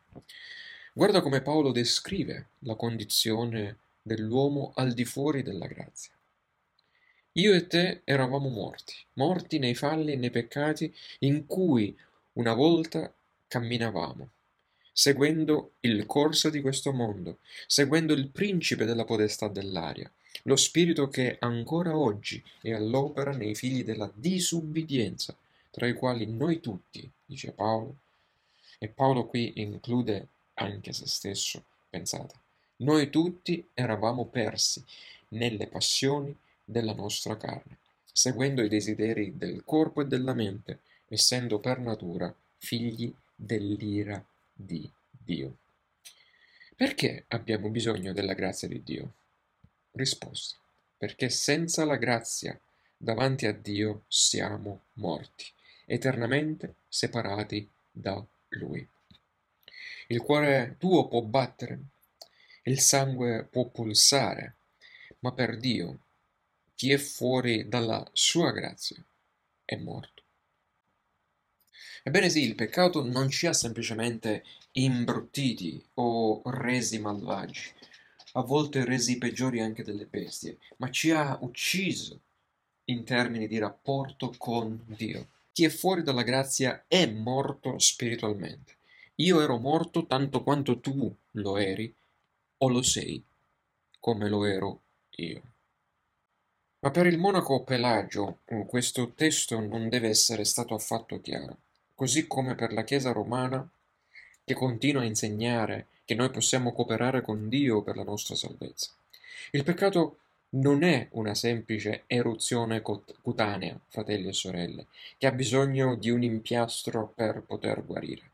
Guarda 0.94 1.22
come 1.22 1.41
Paolo 1.41 1.72
descrive 1.72 2.48
la 2.60 2.75
condizione 2.75 3.77
dell'uomo 4.01 4.72
al 4.75 4.94
di 4.94 5.06
fuori 5.06 5.44
della 5.44 5.68
grazia. 5.68 6.12
Io 7.34 7.53
e 7.53 7.68
te 7.68 8.01
eravamo 8.03 8.50
morti, 8.50 8.94
morti 9.13 9.58
nei 9.58 9.75
falli 9.75 10.12
e 10.12 10.18
nei 10.18 10.32
peccati 10.32 10.94
in 11.20 11.46
cui 11.46 11.98
una 12.34 12.53
volta 12.53 13.12
camminavamo, 13.48 14.30
seguendo 14.91 15.74
il 15.81 16.05
corso 16.05 16.50
di 16.50 16.62
questo 16.62 16.91
mondo, 16.91 17.39
seguendo 17.67 18.13
il 18.13 18.27
principe 18.29 18.86
della 18.86 19.05
potestà 19.05 19.48
dell'aria, 19.48 20.12
lo 20.43 20.55
spirito 20.55 21.07
che 21.07 21.38
ancora 21.39 21.95
oggi 21.95 22.43
è 22.62 22.71
all'opera 22.71 23.31
nei 23.31 23.55
figli 23.55 23.83
della 23.83 24.12
disubbidienza, 24.13 25.36
tra 25.69 25.88
i 25.88 25.93
quali 25.93 26.25
noi 26.25 26.60
tutti, 26.60 27.10
dice 27.25 27.51
Paolo, 27.51 27.95
e 28.77 28.88
Paolo 28.88 29.25
qui 29.27 29.53
include 29.55 30.27
anche 30.55 30.93
se 30.93 31.07
stesso, 31.07 31.63
pensate. 31.89 32.36
Noi 32.77 33.10
tutti 33.10 33.63
eravamo 33.74 34.25
persi 34.25 34.83
nelle 35.29 35.67
passioni 35.67 36.36
della 36.63 36.93
nostra 36.93 37.38
carne, 37.38 37.77
seguendo 38.12 38.63
i 38.63 38.69
desideri 38.69 39.38
del 39.38 39.63
corpo 39.63 40.01
e 40.01 40.07
della 40.07 40.33
mente, 40.33 40.79
essendo 41.07 41.60
per 41.60 41.79
natura 41.79 42.33
figli 42.57 43.13
dell'ira 43.36 44.24
di 44.53 44.89
Dio. 45.10 45.58
Perché 46.75 47.25
abbiamo 47.29 47.70
bisogno 47.70 48.13
della 48.13 48.34
grazia 48.34 48.67
di 48.67 48.81
Dio? 48.84 49.13
Risposta. 49.91 50.58
Perché 50.98 51.29
senza 51.29 51.86
la 51.86 51.96
grazia 51.96 52.60
davanti 52.98 53.46
a 53.48 53.53
Dio 53.53 54.03
siamo 54.08 54.84
morti, 54.93 55.46
eternamente 55.86 56.75
separati 56.88 57.70
da 57.91 58.24
Lui. 58.50 58.88
Il 60.08 60.22
cuore 60.22 60.75
tuo 60.77 61.08
può 61.08 61.22
battere, 61.22 61.79
il 62.63 62.79
sangue 62.79 63.48
può 63.50 63.65
pulsare, 63.65 64.55
ma 65.20 65.31
per 65.31 65.58
Dio 65.58 66.00
chi 66.75 66.91
è 66.91 66.98
fuori 66.98 67.67
dalla 67.67 68.08
sua 68.12 68.51
grazia 68.51 69.03
è 69.65 69.75
morto. 69.75 70.20
Ebbene 72.03 72.29
sì, 72.29 72.41
il 72.41 72.55
peccato 72.55 73.05
non 73.05 73.29
ci 73.29 73.46
ha 73.46 73.53
semplicemente 73.53 74.43
imbruttiti 74.72 75.84
o 75.96 76.41
resi 76.46 76.98
malvagi, 76.98 77.62
a 78.34 78.41
volte 78.41 78.84
resi 78.86 79.20
peggiori 79.20 79.60
anche 79.60 79.84
delle 79.84 80.05
bestie, 80.05 80.58
ma 80.77 80.89
ci 80.89 81.12
ha 81.12 81.38
ucciso 81.41 82.20
in 82.86 83.03
termini 83.03 83.48
di 83.48 83.60
rapporto 83.60 84.34
con 84.36 84.84
Dio. 84.88 85.27
Chi 85.51 85.65
è 85.65 85.70
fuori 85.70 86.01
dalla 86.01 86.24
grazia 86.24 86.86
è 86.88 87.05
morto 87.05 87.77
spiritualmente. 87.77 88.77
Io 89.15 89.39
ero 89.39 89.60
morto 89.60 90.08
tanto 90.08 90.41
quanto 90.41 90.79
tu 90.79 91.13
lo 91.31 91.58
eri 91.58 91.93
o 92.58 92.70
lo 92.70 92.81
sei, 92.81 93.24
come 94.00 94.27
lo 94.27 94.46
ero 94.46 94.81
io. 95.17 95.41
Ma 96.79 96.89
per 96.89 97.05
il 97.05 97.20
monaco 97.20 97.63
Pelagio 97.63 98.39
questo 98.65 99.12
testo 99.12 99.60
non 99.60 99.88
deve 99.88 100.10
essere 100.10 100.46
stato 100.46 100.74
affatto 100.74 101.22
chiaro 101.22 101.58
così 102.01 102.25
come 102.25 102.55
per 102.55 102.74
la 102.74 102.84
Chiesa 102.84 103.12
romana, 103.12 103.63
che 104.43 104.55
continua 104.55 105.03
a 105.03 105.05
insegnare 105.05 105.89
che 106.03 106.15
noi 106.15 106.31
possiamo 106.31 106.74
cooperare 106.74 107.22
con 107.22 107.48
Dio 107.48 107.84
per 107.84 107.96
la 107.96 108.01
nostra 108.01 108.34
salvezza. 108.34 108.89
Il 109.51 109.63
peccato 109.63 110.17
non 110.53 110.81
è 110.81 111.10
una 111.12 111.36
semplice 111.36 112.05
eruzione 112.08 112.81
cutanea, 112.81 113.79
fratelli 113.88 114.29
e 114.29 114.34
sorelle, 114.34 114.88
che 115.20 115.27
ha 115.27 115.31
bisogno 115.31 115.93
di 115.93 116.10
un 116.10 116.24
impiastro 116.24 117.13
per 117.13 117.43
poter 117.43 117.86
guarire. 117.86 118.31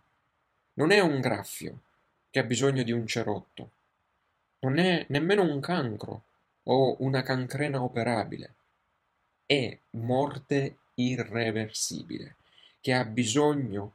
Non 0.76 0.92
è 0.92 1.02
un 1.02 1.20
graffio 1.20 1.80
che 2.30 2.40
ha 2.40 2.44
bisogno 2.44 2.84
di 2.84 2.94
un 2.94 3.06
cerotto. 3.06 3.72
Non 4.60 4.78
è 4.78 5.06
nemmeno 5.10 5.44
un 5.44 5.60
cancro 5.60 6.24
o 6.64 6.96
una 7.00 7.22
cancrena 7.22 7.84
operabile. 7.84 8.54
È 9.46 9.78
morte 9.90 10.78
irreversibile 10.94 12.38
che 12.80 12.94
ha 12.94 13.04
bisogno 13.04 13.94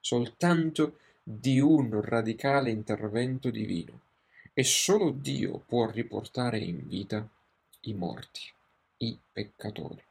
soltanto 0.00 0.98
di 1.22 1.58
un 1.58 2.00
radicale 2.02 2.70
intervento 2.70 3.50
divino 3.50 4.00
e 4.52 4.62
solo 4.62 5.10
Dio 5.10 5.58
può 5.66 5.90
riportare 5.90 6.58
in 6.58 6.86
vita 6.86 7.26
i 7.82 7.94
morti, 7.94 8.42
i 8.98 9.18
peccatori. 9.32 10.02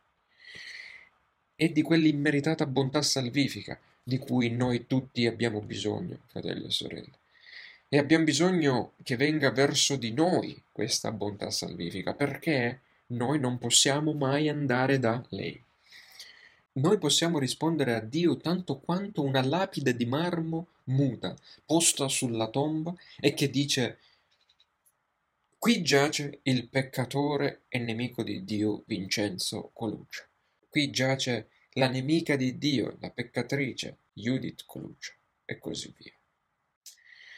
E 1.55 1.71
di 1.71 1.81
quell'immeritata 1.81 2.65
bontà 2.65 3.01
salvifica 3.01 3.79
di 4.03 4.17
cui 4.17 4.49
noi 4.49 4.85
tutti 4.85 5.25
abbiamo 5.25 5.61
bisogno, 5.61 6.19
fratelli 6.25 6.65
e 6.65 6.71
sorelle. 6.71 7.19
E 7.87 7.97
abbiamo 7.97 8.25
bisogno 8.25 8.93
che 9.03 9.15
venga 9.15 9.51
verso 9.51 9.95
di 9.95 10.11
noi 10.11 10.61
questa 10.71 11.11
bontà 11.11 11.49
salvifica, 11.51 12.13
perché 12.13 12.81
noi 13.07 13.39
non 13.39 13.57
possiamo 13.59 14.13
mai 14.13 14.49
andare 14.49 14.99
da 14.99 15.23
lei. 15.29 15.63
Noi 16.75 16.97
possiamo 16.97 17.37
rispondere 17.37 17.93
a 17.93 17.99
Dio 17.99 18.35
tanto 18.37 18.79
quanto 18.79 19.21
una 19.21 19.43
lapide 19.43 19.95
di 19.95 20.05
marmo 20.05 20.69
muta 20.85 21.35
posta 21.65 22.07
sulla 22.07 22.47
tomba 22.49 22.93
e 23.19 23.35
che 23.35 23.49
dice 23.49 23.99
Qui 25.59 25.83
giace 25.83 26.39
il 26.43 26.67
peccatore 26.67 27.61
e 27.69 27.77
nemico 27.77 28.23
di 28.23 28.43
Dio 28.43 28.83
Vincenzo 28.87 29.69
Coluccia. 29.73 30.27
Qui 30.67 30.89
giace 30.89 31.49
la 31.73 31.87
nemica 31.87 32.35
di 32.35 32.57
Dio, 32.57 32.97
la 32.99 33.11
peccatrice 33.11 33.99
Judith 34.11 34.65
Coluccia 34.65 35.13
e 35.45 35.59
così 35.59 35.93
via. 35.95 36.11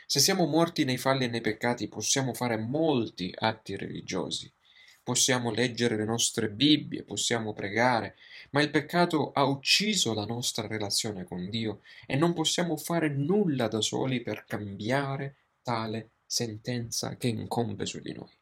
Se 0.07 0.19
siamo 0.19 0.45
morti 0.45 0.85
nei 0.85 0.97
falli 0.97 1.25
e 1.25 1.27
nei 1.27 1.41
peccati 1.41 1.87
possiamo 1.87 2.33
fare 2.33 2.57
molti 2.57 3.33
atti 3.35 3.75
religiosi, 3.75 4.51
possiamo 5.05 5.51
leggere 5.51 5.95
le 5.97 6.03
nostre 6.03 6.49
Bibbie, 6.49 7.03
possiamo 7.03 7.53
pregare, 7.53 8.15
ma 8.49 8.63
il 8.63 8.71
peccato 8.71 9.33
ha 9.33 9.43
ucciso 9.43 10.15
la 10.15 10.25
nostra 10.25 10.65
relazione 10.65 11.25
con 11.25 11.47
Dio 11.47 11.81
e 12.07 12.15
non 12.15 12.33
possiamo 12.33 12.75
fare 12.75 13.09
nulla 13.09 13.67
da 13.67 13.81
soli 13.81 14.21
per 14.21 14.45
cambiare 14.47 15.35
tale 15.61 16.09
sentenza 16.25 17.17
che 17.17 17.27
incombe 17.27 17.85
su 17.85 17.99
di 17.99 18.13
noi. 18.13 18.35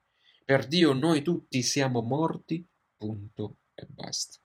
Per 0.46 0.66
Dio 0.66 0.94
noi 0.94 1.22
tutti 1.22 1.62
siamo 1.62 2.00
morti, 2.00 2.66
punto 2.96 3.58
e 3.76 3.86
basta. 3.86 4.38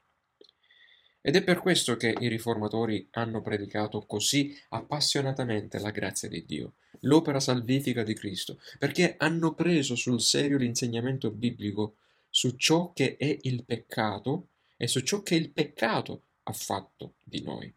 Ed 1.21 1.37
è 1.37 1.45
per 1.45 1.61
questo 1.61 1.97
che 1.97 2.17
i 2.19 2.27
riformatori 2.27 3.07
hanno 3.13 3.41
predicato 3.43 4.05
così 4.07 4.59
appassionatamente 4.71 5.79
la 5.79 5.93
grazia 5.93 6.29
di 6.29 6.45
Dio, 6.45 6.73
l'opera 7.03 7.39
salvifica 7.39 8.03
di 8.03 8.15
Cristo, 8.15 8.59
perché 8.81 9.15
hanno 9.19 9.55
preso 9.55 9.95
sul 9.95 10.21
serio 10.21 10.59
l'insegnamento 10.59 11.31
biblico 11.31 11.95
su 12.39 12.51
ciò 12.51 12.93
che 12.93 13.17
è 13.17 13.37
il 13.43 13.65
peccato 13.65 14.51
e 14.77 14.87
su 14.87 15.01
ciò 15.01 15.23
che 15.23 15.35
il 15.35 15.51
peccato 15.51 16.27
ha 16.45 16.53
fatto 16.53 17.17
di 17.25 17.43
noi. 17.43 17.75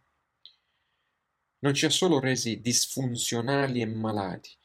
Non 1.61 1.73
ci 1.73 1.87
ha 1.87 1.89
solo 1.89 2.19
resi 2.19 2.61
disfunzionali 2.61 3.81
e 3.81 3.87
malati, 3.87 4.55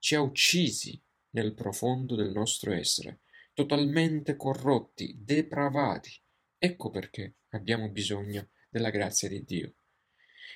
ci 0.00 0.16
ha 0.16 0.20
uccisi 0.20 1.00
nel 1.30 1.54
profondo 1.54 2.16
del 2.16 2.32
nostro 2.32 2.72
essere, 2.72 3.20
totalmente 3.54 4.34
corrotti, 4.34 5.14
depravati. 5.16 6.20
Ecco 6.58 6.90
perché 6.90 7.36
abbiamo 7.50 7.88
bisogno 7.88 8.48
della 8.68 8.90
grazia 8.90 9.28
di 9.28 9.44
Dio. 9.44 9.74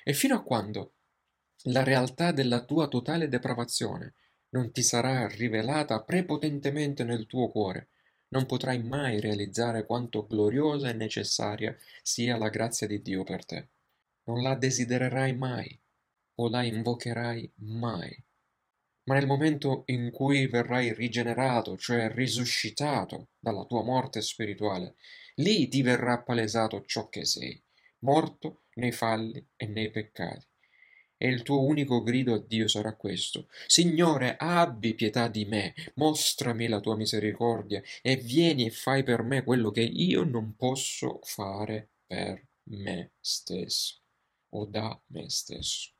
E 0.03 0.11
fino 0.11 0.35
a 0.35 0.43
quando 0.43 0.95
la 1.67 1.83
realtà 1.83 2.33
della 2.33 2.65
tua 2.65 2.89
totale 2.89 3.29
depravazione 3.29 4.15
non 4.49 4.73
ti 4.73 4.83
sarà 4.83 5.29
rivelata 5.29 6.03
prepotentemente 6.03 7.05
nel 7.05 7.25
tuo 7.25 7.49
cuore, 7.49 7.91
non 8.31 8.45
potrai 8.45 8.81
mai 8.81 9.19
realizzare 9.19 9.85
quanto 9.85 10.25
gloriosa 10.25 10.89
e 10.89 10.93
necessaria 10.93 11.75
sia 12.01 12.37
la 12.37 12.49
grazia 12.49 12.87
di 12.87 13.01
Dio 13.01 13.23
per 13.23 13.45
te. 13.45 13.69
Non 14.23 14.41
la 14.41 14.55
desidererai 14.55 15.35
mai 15.35 15.79
o 16.35 16.49
la 16.49 16.63
invocherai 16.63 17.51
mai. 17.55 18.23
Ma 19.03 19.15
nel 19.15 19.27
momento 19.27 19.83
in 19.87 20.11
cui 20.11 20.47
verrai 20.47 20.93
rigenerato, 20.93 21.77
cioè 21.77 22.09
risuscitato 22.09 23.29
dalla 23.39 23.65
tua 23.65 23.83
morte 23.83 24.21
spirituale, 24.21 24.95
lì 25.35 25.67
ti 25.67 25.81
verrà 25.81 26.21
palesato 26.21 26.83
ciò 26.85 27.09
che 27.09 27.25
sei, 27.25 27.61
morto 27.99 28.63
nei 28.75 28.91
falli 28.91 29.45
e 29.55 29.67
nei 29.67 29.89
peccati 29.89 30.50
e 31.21 31.27
il 31.27 31.43
tuo 31.43 31.61
unico 31.61 32.01
grido 32.01 32.33
a 32.33 32.39
Dio 32.39 32.67
sarà 32.67 32.95
questo. 32.95 33.47
Signore, 33.67 34.37
abbi 34.37 34.95
pietà 34.95 35.27
di 35.27 35.45
me, 35.45 35.75
mostrami 35.93 36.67
la 36.67 36.79
tua 36.79 36.95
misericordia 36.95 37.79
e 38.01 38.15
vieni 38.15 38.65
e 38.65 38.71
fai 38.71 39.03
per 39.03 39.21
me 39.21 39.43
quello 39.43 39.69
che 39.69 39.83
io 39.83 40.23
non 40.23 40.55
posso 40.55 41.19
fare 41.21 41.89
per 42.07 42.43
me 42.63 43.11
stesso 43.19 43.99
o 44.49 44.65
da 44.65 44.99
me 45.09 45.29
stesso. 45.29 45.91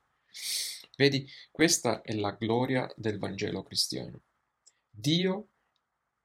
Vedi, 0.97 1.29
questa 1.51 2.01
è 2.01 2.13
la 2.13 2.31
gloria 2.31 2.91
del 2.95 3.19
Vangelo 3.19 3.61
cristiano. 3.61 4.21
Dio 4.89 5.49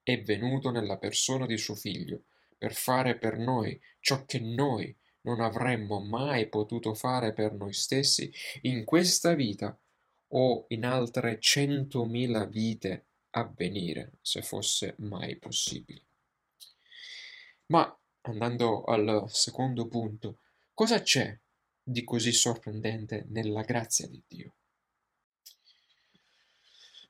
è 0.02 0.22
venuto 0.22 0.70
nella 0.70 0.96
persona 0.96 1.44
di 1.44 1.58
suo 1.58 1.74
figlio 1.74 2.22
per 2.56 2.72
fare 2.72 3.18
per 3.18 3.36
noi 3.36 3.78
ciò 4.00 4.24
che 4.24 4.40
noi 4.40 4.96
non 5.26 5.40
avremmo 5.40 6.00
mai 6.00 6.48
potuto 6.48 6.94
fare 6.94 7.32
per 7.32 7.52
noi 7.52 7.72
stessi 7.72 8.32
in 8.62 8.84
questa 8.84 9.34
vita 9.34 9.76
o 10.28 10.66
in 10.68 10.84
altre 10.84 11.38
centomila 11.40 12.44
vite 12.44 13.06
a 13.30 13.52
venire, 13.54 14.12
se 14.22 14.40
fosse 14.40 14.94
mai 14.98 15.36
possibile. 15.36 16.04
Ma, 17.66 17.94
andando 18.22 18.84
al 18.84 19.24
secondo 19.28 19.88
punto, 19.88 20.38
cosa 20.72 21.02
c'è 21.02 21.36
di 21.82 22.04
così 22.04 22.32
sorprendente 22.32 23.26
nella 23.28 23.62
grazia 23.62 24.06
di 24.06 24.22
Dio? 24.26 24.54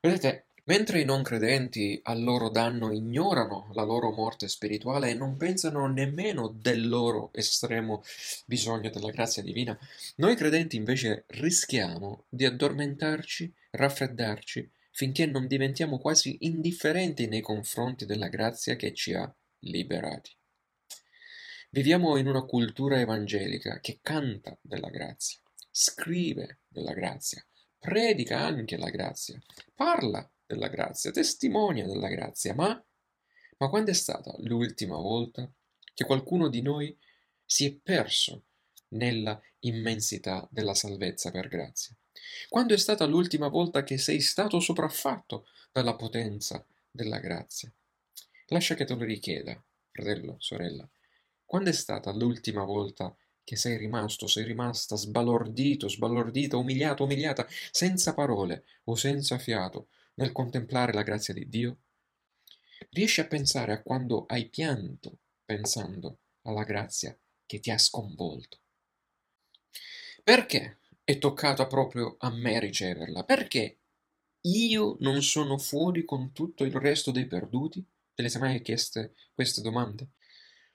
Vedete, 0.00 0.45
Mentre 0.68 1.00
i 1.00 1.04
non 1.04 1.22
credenti 1.22 2.00
al 2.02 2.24
loro 2.24 2.48
danno 2.48 2.90
ignorano 2.90 3.70
la 3.72 3.84
loro 3.84 4.10
morte 4.10 4.48
spirituale 4.48 5.10
e 5.10 5.14
non 5.14 5.36
pensano 5.36 5.86
nemmeno 5.86 6.48
del 6.48 6.88
loro 6.88 7.30
estremo 7.32 8.02
bisogno 8.46 8.90
della 8.90 9.10
grazia 9.10 9.44
divina, 9.44 9.78
noi 10.16 10.34
credenti 10.34 10.74
invece 10.74 11.24
rischiamo 11.28 12.24
di 12.28 12.44
addormentarci, 12.44 13.54
raffreddarci, 13.70 14.68
finché 14.90 15.26
non 15.26 15.46
diventiamo 15.46 15.98
quasi 15.98 16.38
indifferenti 16.40 17.28
nei 17.28 17.42
confronti 17.42 18.04
della 18.04 18.28
grazia 18.28 18.74
che 18.74 18.92
ci 18.92 19.14
ha 19.14 19.32
liberati. 19.60 20.32
Viviamo 21.70 22.16
in 22.16 22.26
una 22.26 22.42
cultura 22.42 22.98
evangelica 22.98 23.78
che 23.78 24.00
canta 24.02 24.58
della 24.60 24.90
grazia, 24.90 25.38
scrive 25.70 26.58
della 26.66 26.92
grazia, 26.92 27.46
predica 27.78 28.40
anche 28.40 28.76
la 28.76 28.90
grazia, 28.90 29.38
parla 29.72 30.28
della 30.46 30.68
grazia, 30.68 31.10
testimonia 31.10 31.86
della 31.86 32.08
grazia, 32.08 32.54
ma, 32.54 32.82
ma 33.58 33.68
quando 33.68 33.90
è 33.90 33.94
stata 33.94 34.34
l'ultima 34.38 34.96
volta 34.96 35.50
che 35.92 36.04
qualcuno 36.04 36.48
di 36.48 36.62
noi 36.62 36.96
si 37.44 37.66
è 37.66 37.72
perso 37.72 38.44
nella 38.88 39.40
immensità 39.60 40.46
della 40.50 40.74
salvezza 40.74 41.30
per 41.30 41.48
grazia? 41.48 41.96
Quando 42.48 42.74
è 42.74 42.78
stata 42.78 43.04
l'ultima 43.04 43.48
volta 43.48 43.82
che 43.82 43.98
sei 43.98 44.20
stato 44.20 44.60
sopraffatto 44.60 45.46
dalla 45.72 45.96
potenza 45.96 46.64
della 46.90 47.18
grazia? 47.18 47.72
Lascia 48.48 48.74
che 48.74 48.84
te 48.84 48.94
lo 48.94 49.04
richieda, 49.04 49.60
fratello, 49.90 50.36
sorella. 50.38 50.88
Quando 51.44 51.70
è 51.70 51.72
stata 51.72 52.12
l'ultima 52.12 52.64
volta 52.64 53.14
che 53.42 53.56
sei 53.56 53.76
rimasto, 53.76 54.26
sei 54.26 54.44
rimasta 54.44 54.96
sbalordito, 54.96 55.88
sbalordita, 55.88 56.56
umiliato, 56.56 57.04
umiliata, 57.04 57.46
senza 57.70 58.14
parole 58.14 58.64
o 58.84 58.94
senza 58.96 59.38
fiato 59.38 59.88
nel 60.16 60.32
contemplare 60.32 60.92
la 60.92 61.02
grazia 61.02 61.34
di 61.34 61.48
Dio? 61.48 61.78
Riesci 62.90 63.20
a 63.20 63.26
pensare 63.26 63.72
a 63.72 63.82
quando 63.82 64.26
hai 64.26 64.48
pianto 64.48 65.18
pensando 65.44 66.18
alla 66.42 66.64
grazia 66.64 67.16
che 67.46 67.60
ti 67.60 67.70
ha 67.70 67.78
sconvolto? 67.78 68.60
Perché 70.22 70.80
è 71.04 71.18
toccata 71.18 71.66
proprio 71.66 72.16
a 72.18 72.30
me 72.30 72.58
riceverla? 72.58 73.24
Perché 73.24 73.78
io 74.42 74.96
non 75.00 75.22
sono 75.22 75.58
fuori 75.58 76.04
con 76.04 76.32
tutto 76.32 76.64
il 76.64 76.72
resto 76.72 77.10
dei 77.10 77.26
perduti? 77.26 77.84
Te 78.14 78.22
le 78.22 78.28
sei 78.28 78.40
mai 78.40 78.62
chieste 78.62 79.14
queste 79.34 79.60
domande? 79.60 80.10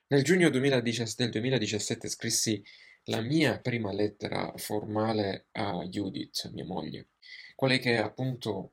Nel 0.08 0.22
giugno 0.24 0.50
2017, 0.50 1.22
del 1.22 1.32
2017 1.32 2.08
scrissi 2.08 2.62
la 3.04 3.20
mia 3.20 3.58
prima 3.60 3.92
lettera 3.92 4.52
formale 4.56 5.48
a 5.52 5.84
Judith, 5.86 6.50
mia 6.52 6.64
moglie, 6.64 7.08
quella 7.54 7.76
che 7.78 7.96
appunto 7.96 8.72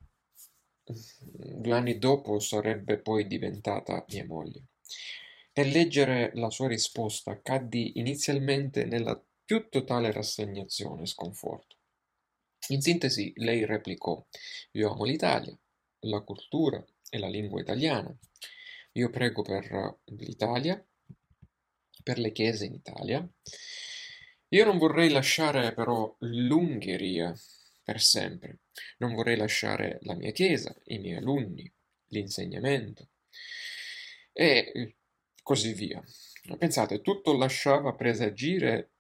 due 1.28 1.74
anni 1.74 1.98
dopo 1.98 2.40
sarebbe 2.40 2.98
poi 2.98 3.28
diventata 3.28 4.04
mia 4.10 4.26
moglie. 4.26 4.64
Nel 5.54 5.70
leggere 5.70 6.32
la 6.36 6.50
sua 6.50 6.68
risposta 6.68 7.42
caddi 7.42 8.00
inizialmente 8.00 8.86
nella 8.86 9.22
più 9.44 9.68
totale 9.70 10.12
rassegnazione 10.12 11.04
e 11.04 11.08
sconforto. 11.08 11.76
In 12.70 12.82
sintesi, 12.82 13.34
lei 13.38 13.66
replicò: 13.66 14.24
Io 14.72 14.92
amo 14.92 15.04
l'Italia, 15.04 15.58
la 16.02 16.22
cultura 16.22 16.84
e 17.10 17.18
la 17.18 17.28
lingua 17.28 17.60
italiana. 17.60 18.16
Io 18.94 19.10
prego 19.10 19.42
per 19.42 20.00
l'Italia, 20.06 20.84
per 22.04 22.20
le 22.20 22.32
chiese 22.32 22.66
in 22.66 22.74
Italia. 22.74 23.28
Io 24.50 24.66
non 24.66 24.78
vorrei 24.78 25.10
lasciare 25.10 25.74
però 25.74 26.16
l'Ungheria 26.20 27.34
per 27.90 28.02
sempre. 28.02 28.60
Non 29.00 29.16
vorrei 29.16 29.36
lasciare 29.36 29.98
la 30.04 30.14
mia 30.14 30.30
chiesa, 30.30 30.76
i 30.86 31.00
miei 31.00 31.18
alunni, 31.18 31.74
l'insegnamento 32.10 33.10
e 34.32 34.96
così 35.42 35.74
via. 35.74 36.04
Pensate, 36.60 37.02
tutto 37.02 37.36
lasciava 37.36 37.96
presagire 37.96 38.92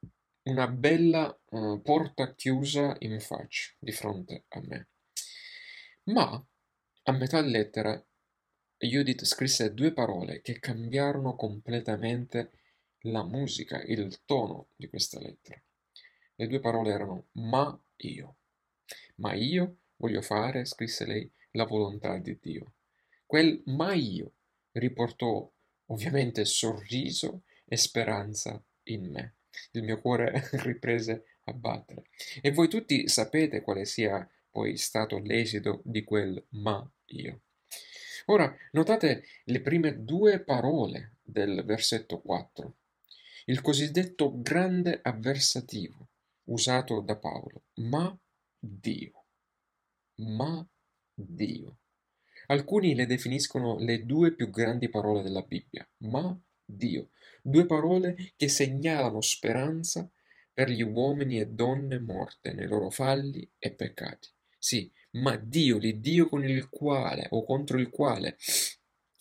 una 0.43 0.67
bella 0.67 1.39
uh, 1.51 1.79
porta 1.83 2.33
chiusa 2.33 2.95
in 3.01 3.19
faccia 3.19 3.71
di 3.77 3.91
fronte 3.91 4.45
a 4.47 4.61
me. 4.61 4.87
Ma 6.05 6.43
a 7.03 7.11
metà 7.11 7.41
lettera 7.41 8.03
Judith 8.75 9.23
scrisse 9.23 9.75
due 9.75 9.93
parole 9.93 10.41
che 10.41 10.59
cambiarono 10.59 11.35
completamente 11.35 12.53
la 13.03 13.23
musica, 13.23 13.83
il 13.83 14.21
tono 14.25 14.69
di 14.75 14.89
questa 14.89 15.19
lettera. 15.19 15.61
Le 16.33 16.47
due 16.47 16.59
parole 16.59 16.91
erano 16.91 17.27
ma 17.33 17.79
io. 17.97 18.38
Ma 19.19 19.33
io 19.33 19.77
voglio 19.97 20.21
fare, 20.21 20.65
scrisse 20.65 21.05
lei, 21.05 21.29
la 21.51 21.65
volontà 21.65 22.17
di 22.17 22.37
Dio. 22.41 22.73
Quel 23.25 23.61
ma 23.65 23.93
io 23.93 24.33
riportò 24.71 25.49
ovviamente 25.87 26.45
sorriso 26.45 27.43
e 27.65 27.77
speranza 27.77 28.61
in 28.83 29.09
me 29.09 29.35
il 29.71 29.83
mio 29.83 29.99
cuore 29.99 30.47
riprese 30.63 31.25
a 31.45 31.53
battere. 31.53 32.03
E 32.41 32.51
voi 32.51 32.67
tutti 32.67 33.07
sapete 33.07 33.61
quale 33.61 33.85
sia 33.85 34.27
poi 34.49 34.77
stato 34.77 35.19
l'esito 35.19 35.81
di 35.83 36.03
quel 36.03 36.43
ma 36.49 36.87
io. 37.07 37.41
Ora, 38.25 38.55
notate 38.71 39.25
le 39.45 39.61
prime 39.61 40.03
due 40.03 40.39
parole 40.39 41.17
del 41.23 41.63
versetto 41.65 42.19
4, 42.19 42.75
il 43.45 43.61
cosiddetto 43.61 44.39
grande 44.41 44.99
avversativo 45.01 46.09
usato 46.45 46.99
da 47.01 47.15
Paolo, 47.15 47.63
ma 47.75 48.15
Dio, 48.61 49.25
ma 50.15 50.67
Dio. 51.13 51.77
Alcuni 52.47 52.93
le 52.93 53.05
definiscono 53.05 53.77
le 53.77 54.05
due 54.05 54.33
più 54.33 54.49
grandi 54.49 54.89
parole 54.89 55.23
della 55.23 55.43
Bibbia, 55.43 55.87
ma 55.99 56.37
Dio, 56.65 57.11
due 57.41 57.65
parole 57.65 58.33
che 58.35 58.49
segnalano 58.49 59.21
speranza 59.21 60.09
per 60.51 60.69
gli 60.69 60.81
uomini 60.81 61.39
e 61.39 61.47
donne 61.47 61.99
morte 61.99 62.51
nei 62.51 62.67
loro 62.67 62.89
falli 62.89 63.49
e 63.57 63.71
peccati. 63.71 64.27
Sì, 64.57 64.91
ma 65.11 65.37
Dio, 65.37 65.77
l'Iddio 65.77 66.27
con 66.27 66.43
il 66.43 66.67
quale 66.69 67.27
o 67.31 67.45
contro 67.45 67.79
il 67.79 67.89
quale 67.89 68.37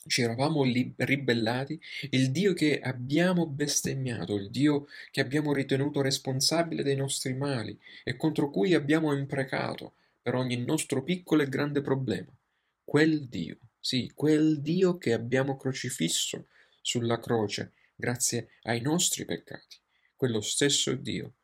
ci 0.09 0.23
eravamo 0.23 0.64
ribellati, 0.64 1.81
il 2.11 2.31
Dio 2.33 2.55
che 2.55 2.81
abbiamo 2.81 3.47
bestemmiato, 3.47 4.35
il 4.35 4.51
Dio 4.51 4.87
che 5.11 5.21
abbiamo 5.21 5.53
ritenuto 5.53 6.01
responsabile 6.01 6.83
dei 6.83 6.97
nostri 6.97 7.35
mali 7.35 7.79
e 8.03 8.16
contro 8.16 8.51
cui 8.51 8.75
abbiamo 8.75 9.12
imprecato 9.14 9.94
per 10.21 10.35
ogni 10.35 10.57
nostro 10.64 11.03
piccolo 11.03 11.42
e 11.42 11.49
grande 11.49 11.81
problema. 11.81 12.35
Quel 12.83 13.29
Dio, 13.29 13.59
sì, 13.79 14.11
quel 14.14 14.61
Dio 14.61 14.99
che 14.99 15.12
abbiamo 15.12 15.57
crocifisso 15.57 16.49
sulla 16.81 17.18
croce 17.21 17.75
grazie 17.94 18.51
ai 18.62 18.81
nostri 18.81 19.25
peccati. 19.25 19.77
Quello 20.16 20.40
stesso 20.40 20.94
Dio 20.94 21.35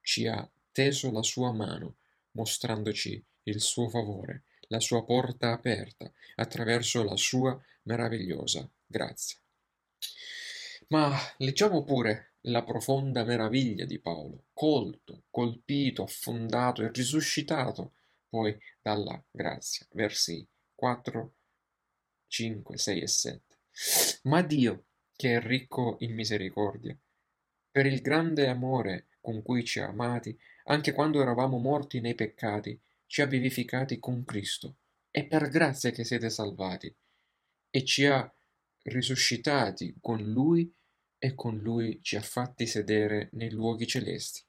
ci 0.00 0.26
ha 0.26 0.48
teso 0.70 1.10
la 1.10 1.22
sua 1.22 1.52
mano, 1.52 1.96
mostrandoci 2.32 3.24
il 3.44 3.60
suo 3.60 3.88
favore, 3.88 4.44
la 4.68 4.80
sua 4.80 5.04
porta 5.04 5.52
aperta 5.52 6.10
attraverso 6.36 7.02
la 7.04 7.16
sua 7.16 7.58
meravigliosa 7.82 8.68
grazia. 8.86 9.38
Ma 10.88 11.16
leggiamo 11.38 11.82
pure 11.84 12.34
la 12.42 12.62
profonda 12.62 13.24
meraviglia 13.24 13.84
di 13.84 13.98
Paolo, 13.98 14.44
colto, 14.52 15.24
colpito, 15.30 16.02
affondato 16.02 16.82
e 16.82 16.90
risuscitato 16.92 17.92
poi 18.28 18.56
dalla 18.82 19.22
grazia. 19.30 19.86
Versi 19.92 20.46
4, 20.74 21.34
5, 22.26 22.78
6 22.78 23.00
e 23.00 23.06
7. 23.06 23.56
Ma 24.24 24.42
Dio, 24.42 24.84
che 25.16 25.36
è 25.36 25.40
ricco 25.40 25.96
in 26.00 26.14
misericordia, 26.14 26.96
per 27.70 27.86
il 27.86 28.00
grande 28.00 28.48
amore 28.48 29.06
con 29.20 29.42
cui 29.42 29.64
ci 29.64 29.80
ha 29.80 29.86
amati, 29.86 30.38
anche 30.64 30.92
quando 30.92 31.20
eravamo 31.22 31.58
morti 31.58 32.00
nei 32.00 32.14
peccati, 32.14 32.78
ci 33.14 33.22
ha 33.22 33.26
vivificati 33.26 34.00
con 34.00 34.24
Cristo. 34.24 34.78
È 35.08 35.24
per 35.24 35.48
grazia 35.48 35.92
che 35.92 36.02
siete 36.02 36.30
salvati 36.30 36.92
e 37.70 37.84
ci 37.84 38.06
ha 38.06 38.28
risuscitati 38.82 39.94
con 40.00 40.20
Lui 40.32 40.68
e 41.16 41.32
con 41.36 41.58
Lui 41.58 42.00
ci 42.02 42.16
ha 42.16 42.20
fatti 42.20 42.66
sedere 42.66 43.28
nei 43.34 43.52
luoghi 43.52 43.86
celesti, 43.86 44.42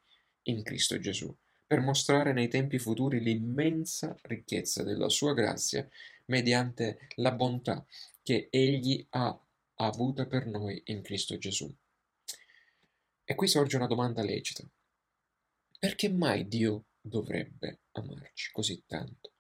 in 0.45 0.63
Cristo 0.63 0.97
Gesù, 0.97 1.31
per 1.67 1.81
mostrare 1.81 2.33
nei 2.33 2.47
tempi 2.47 2.79
futuri 2.79 3.19
l'immensa 3.19 4.17
ricchezza 4.23 4.81
della 4.81 5.09
sua 5.09 5.35
grazia 5.35 5.87
mediante 6.25 7.07
la 7.17 7.33
bontà 7.33 7.85
che 8.23 8.47
Egli 8.49 9.05
ha 9.11 9.39
avuta 9.75 10.25
per 10.25 10.47
noi 10.47 10.81
in 10.85 11.03
Cristo 11.03 11.37
Gesù. 11.37 11.71
E 13.25 13.35
qui 13.35 13.47
sorge 13.47 13.75
una 13.75 13.85
domanda 13.85 14.23
lecita. 14.23 14.67
Perché 15.77 16.09
mai 16.09 16.47
Dio 16.47 16.85
dovrebbe 16.99 17.81
amarci 18.01 18.51
così 18.51 18.83
tanto? 18.85 19.33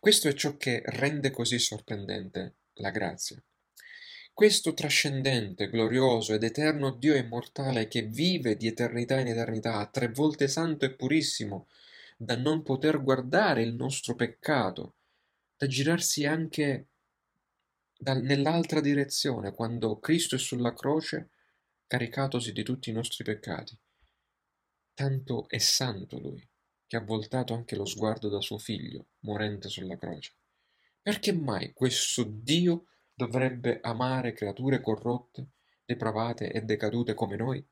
Questo 0.00 0.28
è 0.28 0.34
ciò 0.34 0.56
che 0.56 0.82
rende 0.84 1.30
così 1.30 1.58
sorprendente 1.58 2.56
la 2.74 2.90
grazia. 2.90 3.42
Questo 4.34 4.72
trascendente, 4.72 5.68
glorioso 5.68 6.32
ed 6.32 6.42
eterno 6.42 6.90
Dio 6.90 7.14
immortale 7.14 7.86
che 7.86 8.02
vive 8.02 8.56
di 8.56 8.66
eternità 8.66 9.20
in 9.20 9.28
eternità, 9.28 9.86
tre 9.86 10.08
volte 10.08 10.48
santo 10.48 10.86
e 10.86 10.94
purissimo, 10.94 11.68
da 12.16 12.36
non 12.36 12.62
poter 12.62 13.02
guardare 13.02 13.62
il 13.62 13.74
nostro 13.74 14.14
peccato, 14.14 14.96
da 15.56 15.66
girarsi 15.66 16.24
anche 16.24 16.88
nell'altra 17.98 18.80
direzione, 18.80 19.52
quando 19.52 19.98
Cristo 19.98 20.34
è 20.34 20.38
sulla 20.38 20.72
croce, 20.72 21.30
caricatosi 21.86 22.52
di 22.52 22.62
tutti 22.62 22.90
i 22.90 22.94
nostri 22.94 23.22
peccati. 23.22 23.78
Tanto 24.94 25.48
è 25.48 25.58
santo 25.58 26.18
Lui, 26.18 26.48
che 26.92 26.98
ha 26.98 27.00
voltato 27.00 27.54
anche 27.54 27.74
lo 27.74 27.86
sguardo 27.86 28.28
da 28.28 28.42
suo 28.42 28.58
figlio, 28.58 29.06
morente 29.20 29.70
sulla 29.70 29.96
croce. 29.96 30.34
Perché 31.00 31.32
mai 31.32 31.72
questo 31.72 32.22
Dio 32.22 32.84
dovrebbe 33.14 33.80
amare 33.80 34.34
creature 34.34 34.82
corrotte 34.82 35.52
depravate 35.86 36.52
e 36.52 36.60
decadute 36.60 37.14
come 37.14 37.36
noi? 37.36 37.66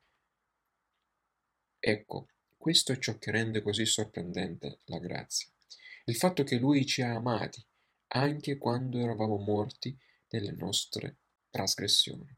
Ecco, 1.77 2.29
questo 2.57 2.93
è 2.93 2.97
ciò 2.97 3.19
che 3.19 3.29
rende 3.29 3.61
così 3.61 3.85
sorprendente 3.85 4.79
la 4.85 4.97
grazia. 4.97 5.51
Il 6.05 6.15
fatto 6.15 6.41
che 6.41 6.57
Lui 6.57 6.83
ci 6.87 7.03
ha 7.03 7.13
amati 7.13 7.63
anche 8.13 8.57
quando 8.57 8.97
eravamo 8.97 9.37
morti 9.37 9.95
nelle 10.29 10.53
nostre 10.53 11.17
trasgressioni. 11.51 12.35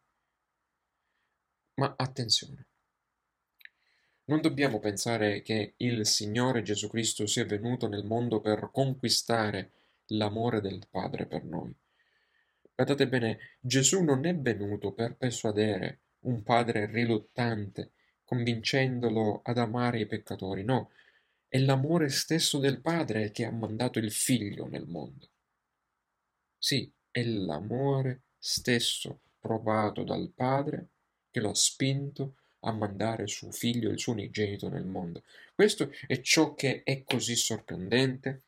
Ma 1.76 1.94
attenzione, 1.96 2.68
non 4.26 4.42
dobbiamo 4.42 4.80
pensare 4.80 5.42
che 5.42 5.74
il 5.78 6.06
Signore 6.06 6.62
Gesù 6.62 6.88
Cristo 6.88 7.26
sia 7.26 7.46
venuto 7.46 7.88
nel 7.88 8.06
mondo 8.06 8.40
per 8.40 8.70
conquistare 8.72 9.72
l'amore 10.08 10.62
del 10.62 10.88
Padre 10.90 11.26
per 11.26 11.44
noi. 11.44 11.74
Guardate 12.76 13.08
bene, 13.08 13.40
Gesù 13.60 14.02
non 14.02 14.26
è 14.26 14.36
venuto 14.36 14.94
per 14.94 15.16
persuadere 15.16 16.00
un 16.22 16.42
padre 16.42 16.86
riluttante, 16.88 17.92
convincendolo 18.24 19.42
ad 19.44 19.58
amare 19.58 20.00
i 20.00 20.06
peccatori, 20.08 20.64
no, 20.64 20.90
è 21.48 21.60
l'amore 21.60 22.10
stesso 22.10 22.58
del 22.58 22.82
Padre 22.82 23.30
che 23.32 23.46
ha 23.46 23.52
mandato 23.52 24.00
il 24.00 24.12
Figlio 24.12 24.68
nel 24.68 24.88
mondo. 24.88 25.30
Sì, 26.58 26.92
è 27.12 27.22
l'amore 27.24 28.24
stesso 28.40 29.22
provato 29.38 30.04
dal 30.04 30.32
Padre 30.34 30.90
che 31.30 31.42
lo 31.42 31.52
ha 31.52 31.56
spinto 31.56 32.38
a 32.64 32.72
mandare 32.72 33.28
suo 33.28 33.52
figlio, 33.52 33.90
il 33.90 34.00
suo 34.00 34.14
unigenito 34.14 34.70
nel 34.70 34.86
mondo. 34.86 35.24
Questo 35.54 35.92
è 36.08 36.22
ciò 36.22 36.54
che 36.54 36.84
è 36.84 37.04
così 37.04 37.36
sorprendente 37.36 38.44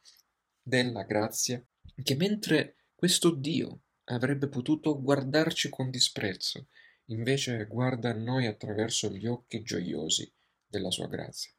della 0.62 1.04
grazia, 1.04 1.63
che 2.04 2.15
mentre 2.15 2.75
questo 2.95 3.32
Dio 3.32 3.82
avrebbe 4.06 4.47
potuto 4.47 4.99
guardarci 5.01 5.69
con 5.69 5.89
disprezzo, 5.89 6.67
invece 7.06 7.65
guarda 7.65 8.10
a 8.10 8.13
noi 8.13 8.45
attraverso 8.45 9.10
gli 9.10 9.28
occhi 9.28 9.62
gioiosi 9.62 10.32
della 10.65 10.91
sua 10.91 11.08
grazia. 11.08 11.51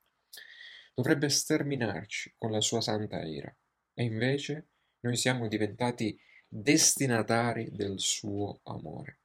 Dovrebbe 0.95 1.29
sterminarci 1.29 2.35
con 2.37 2.51
la 2.51 2.61
sua 2.61 2.81
santa 2.81 3.23
ira, 3.23 3.55
e 3.95 4.05
invece 4.05 4.69
noi 5.01 5.17
siamo 5.17 5.47
diventati 5.47 6.19
destinatari 6.49 7.71
del 7.71 8.01
suo 8.01 8.61
amore. 8.65 9.21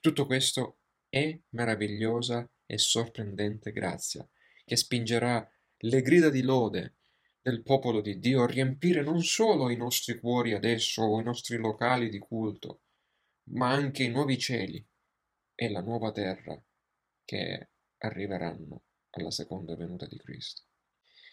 Tutto 0.00 0.26
questo 0.26 0.77
è 1.08 1.38
meravigliosa 1.50 2.48
e 2.66 2.78
sorprendente 2.78 3.72
grazia, 3.72 4.28
che 4.64 4.76
spingerà 4.76 5.48
le 5.78 6.02
grida 6.02 6.28
di 6.28 6.42
lode 6.42 6.96
del 7.40 7.62
popolo 7.62 8.00
di 8.00 8.18
Dio 8.18 8.42
a 8.42 8.46
riempire 8.46 9.02
non 9.02 9.22
solo 9.22 9.70
i 9.70 9.76
nostri 9.76 10.18
cuori 10.18 10.52
adesso 10.52 11.02
o 11.02 11.20
i 11.20 11.24
nostri 11.24 11.56
locali 11.56 12.10
di 12.10 12.18
culto, 12.18 12.82
ma 13.50 13.70
anche 13.70 14.02
i 14.02 14.10
nuovi 14.10 14.38
cieli 14.38 14.84
e 15.54 15.70
la 15.70 15.80
nuova 15.80 16.12
terra 16.12 16.60
che 17.24 17.68
arriveranno 17.98 18.82
alla 19.10 19.30
seconda 19.30 19.74
venuta 19.76 20.06
di 20.06 20.18
Cristo. 20.18 20.62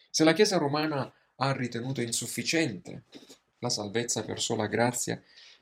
Se 0.09 0.23
la 0.23 0.33
Chiesa 0.33 0.57
romana 0.57 1.13
ha 1.35 1.51
ritenuto 1.51 2.01
insufficiente 2.01 3.03
la 3.59 3.69
salvezza 3.69 4.23
per 4.23 4.39
sola 4.39 4.67
grazia, 4.67 5.21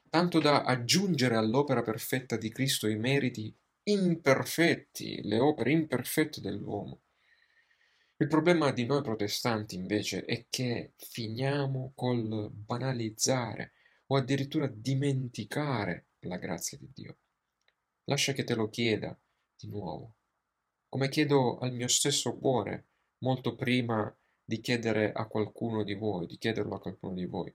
tanto 0.10 0.40
da 0.40 0.64
aggiungere 0.64 1.36
all'opera 1.36 1.82
perfetta 1.82 2.38
di 2.38 2.52
Cristo 2.52 2.88
i 2.88 2.96
meriti 2.96 3.56
imperfetti, 3.84 5.22
le 5.24 5.40
opere 5.40 5.72
imperfette 5.72 6.42
dell'uomo, 6.42 7.02
il 8.18 8.28
problema 8.28 8.72
di 8.72 8.86
noi 8.86 9.02
protestanti 9.02 9.76
invece 9.76 10.24
è 10.24 10.46
che 10.50 10.94
finiamo 10.96 11.92
col 11.96 12.50
banalizzare 12.52 13.74
o 14.08 14.16
addirittura 14.16 14.68
dimenticare 14.68 16.06
la 16.20 16.38
grazia 16.38 16.78
di 16.78 16.90
Dio. 16.94 17.18
Lascia 18.06 18.34
che 18.34 18.44
te 18.44 18.54
lo 18.54 18.70
chieda 18.70 19.20
di 19.58 19.68
nuovo, 19.68 20.16
come 20.88 21.10
chiedo 21.10 21.58
al 21.58 21.74
mio 21.74 21.88
stesso 21.88 22.38
cuore 22.38 22.86
molto 23.20 23.56
prima 23.56 24.16
di 24.44 24.62
chiedere 24.62 25.12
a 25.12 25.26
qualcuno 25.26 25.84
di 25.84 25.96
voi, 25.96 26.28
di 26.28 26.38
chiederlo 26.38 26.76
a 26.76 26.80
qualcuno 26.80 27.16
di 27.16 27.26
voi. 27.26 27.54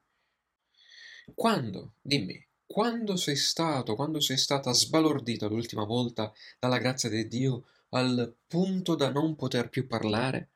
Quando, 1.34 1.94
dimmi, 2.02 2.47
quando 2.68 3.16
sei 3.16 3.34
stato, 3.34 3.94
quando 3.94 4.20
sei 4.20 4.36
stata 4.36 4.72
sbalordita 4.72 5.46
l'ultima 5.46 5.84
volta 5.84 6.30
dalla 6.58 6.76
grazia 6.76 7.08
di 7.08 7.26
Dio 7.26 7.64
al 7.90 8.36
punto 8.46 8.94
da 8.94 9.10
non 9.10 9.36
poter 9.36 9.70
più 9.70 9.86
parlare? 9.86 10.50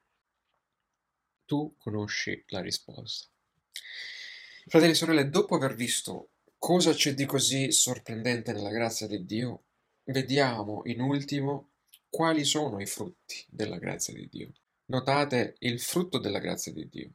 Tu 1.46 1.74
conosci 1.78 2.44
la 2.48 2.60
risposta. 2.60 3.28
Fratelli 4.66 4.92
e 4.92 4.94
sorelle, 4.94 5.30
dopo 5.30 5.54
aver 5.54 5.74
visto 5.74 6.32
cosa 6.58 6.92
c'è 6.92 7.14
di 7.14 7.24
così 7.24 7.72
sorprendente 7.72 8.52
nella 8.52 8.70
grazia 8.70 9.06
di 9.06 9.24
Dio, 9.24 9.64
vediamo 10.04 10.82
in 10.84 11.00
ultimo 11.00 11.70
quali 12.10 12.44
sono 12.44 12.78
i 12.78 12.86
frutti 12.86 13.42
della 13.48 13.78
grazia 13.78 14.12
di 14.12 14.28
Dio. 14.28 14.52
Notate 14.86 15.56
il 15.60 15.80
frutto 15.80 16.18
della 16.18 16.40
grazia 16.40 16.72
di 16.72 16.86
Dio. 16.90 17.10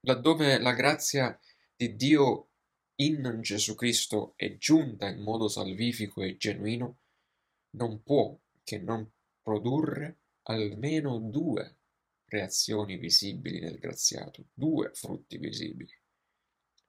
Laddove 0.00 0.58
la 0.58 0.72
grazia 0.72 1.38
di 1.76 1.94
Dio 1.94 2.48
in 2.96 3.40
Gesù 3.40 3.74
Cristo 3.74 4.34
è 4.36 4.56
giunta 4.56 5.08
in 5.08 5.20
modo 5.20 5.48
salvifico 5.48 6.22
e 6.22 6.36
genuino, 6.36 6.98
non 7.70 8.02
può 8.02 8.38
che 8.62 8.78
non 8.78 9.10
produrre 9.42 10.20
almeno 10.42 11.18
due 11.18 11.78
reazioni 12.26 12.96
visibili 12.96 13.60
nel 13.60 13.78
graziato, 13.78 14.46
due 14.52 14.90
frutti 14.94 15.38
visibili. 15.38 15.92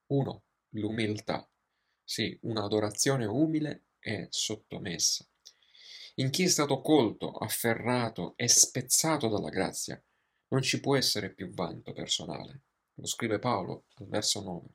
Uno, 0.08 0.44
l'umiltà, 0.70 1.50
sì, 2.04 2.38
un'adorazione 2.44 3.26
umile 3.26 3.86
e 4.00 4.28
sottomessa. 4.30 5.28
In 6.16 6.30
chi 6.30 6.44
è 6.44 6.48
stato 6.48 6.82
colto, 6.82 7.32
afferrato 7.32 8.34
e 8.38 8.48
spezzato 8.48 9.28
dalla 9.28 9.50
grazia, 9.50 10.02
non 10.50 10.62
ci 10.62 10.80
può 10.80 10.96
essere 10.96 11.34
più 11.34 11.50
vanto 11.52 11.92
personale. 11.94 12.62
Lo 12.96 13.08
scrive 13.08 13.40
Paolo 13.40 13.86
al 13.96 14.08
verso 14.08 14.42
9. 14.42 14.68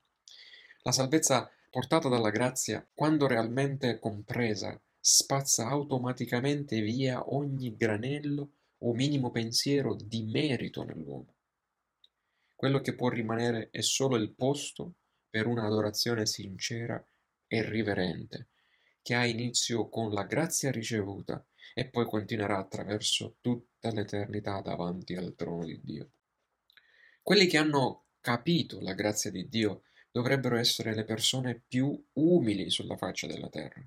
La 0.82 0.92
salvezza 0.92 1.50
portata 1.68 2.08
dalla 2.08 2.30
grazia, 2.30 2.86
quando 2.94 3.26
realmente 3.26 3.98
compresa, 3.98 4.80
spazza 4.98 5.66
automaticamente 5.68 6.80
via 6.80 7.22
ogni 7.34 7.76
granello 7.76 8.52
o 8.78 8.94
minimo 8.94 9.30
pensiero 9.30 9.94
di 9.94 10.22
merito 10.22 10.82
nell'uomo. 10.82 11.34
Quello 12.54 12.80
che 12.80 12.94
può 12.94 13.08
rimanere 13.08 13.68
è 13.70 13.82
solo 13.82 14.16
il 14.16 14.34
posto 14.34 14.94
per 15.28 15.46
un'adorazione 15.46 16.24
sincera 16.26 17.02
e 17.46 17.68
riverente, 17.68 18.48
che 19.02 19.14
ha 19.14 19.26
inizio 19.26 19.88
con 19.88 20.12
la 20.12 20.24
grazia 20.24 20.70
ricevuta 20.70 21.44
e 21.74 21.88
poi 21.88 22.06
continuerà 22.06 22.58
attraverso 22.58 23.36
tutta 23.40 23.90
l'eternità 23.92 24.60
davanti 24.60 25.14
al 25.14 25.34
trono 25.36 25.64
di 25.64 25.80
Dio. 25.82 26.10
Quelli 27.22 27.46
che 27.46 27.58
hanno 27.58 28.06
capito 28.20 28.80
la 28.80 28.94
grazia 28.94 29.30
di 29.30 29.48
Dio 29.48 29.82
dovrebbero 30.10 30.56
essere 30.56 30.94
le 30.94 31.04
persone 31.04 31.62
più 31.66 32.06
umili 32.14 32.70
sulla 32.70 32.96
faccia 32.96 33.26
della 33.26 33.48
terra, 33.48 33.86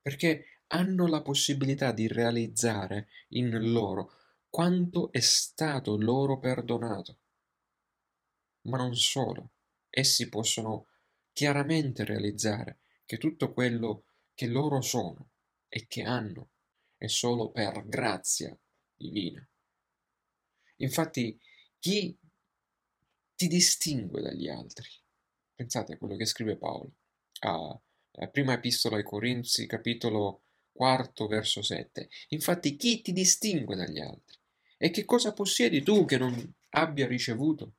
perché 0.00 0.62
hanno 0.68 1.06
la 1.06 1.22
possibilità 1.22 1.92
di 1.92 2.08
realizzare 2.08 3.08
in 3.28 3.70
loro 3.70 4.12
quanto 4.48 5.12
è 5.12 5.20
stato 5.20 5.96
loro 5.96 6.38
perdonato. 6.38 7.18
Ma 8.62 8.76
non 8.76 8.94
solo, 8.96 9.50
essi 9.90 10.28
possono 10.28 10.86
chiaramente 11.32 12.04
realizzare 12.04 12.78
che 13.04 13.18
tutto 13.18 13.52
quello 13.52 14.04
che 14.34 14.46
loro 14.46 14.80
sono 14.80 15.30
e 15.68 15.86
che 15.86 16.02
hanno 16.02 16.50
è 16.96 17.06
solo 17.06 17.50
per 17.50 17.86
grazia 17.86 18.56
divina. 18.94 19.46
Infatti, 20.76 21.38
chi 21.78 22.18
ti 23.36 23.46
distingue 23.48 24.22
dagli 24.22 24.48
altri? 24.48 24.88
Pensate 25.56 25.94
a 25.94 25.96
quello 25.96 26.16
che 26.16 26.26
scrive 26.26 26.56
Paolo 26.56 26.92
a, 27.40 27.80
a 28.18 28.26
prima 28.28 28.52
epistola 28.52 28.96
ai 28.96 29.02
Corinzi, 29.02 29.66
capitolo 29.66 30.42
quarto, 30.70 31.26
verso 31.26 31.62
7. 31.62 32.10
Infatti, 32.28 32.76
chi 32.76 33.00
ti 33.00 33.12
distingue 33.12 33.74
dagli 33.74 33.98
altri? 33.98 34.36
E 34.76 34.90
che 34.90 35.06
cosa 35.06 35.32
possiedi 35.32 35.82
tu 35.82 36.04
che 36.04 36.18
non 36.18 36.54
abbia 36.70 37.06
ricevuto? 37.06 37.76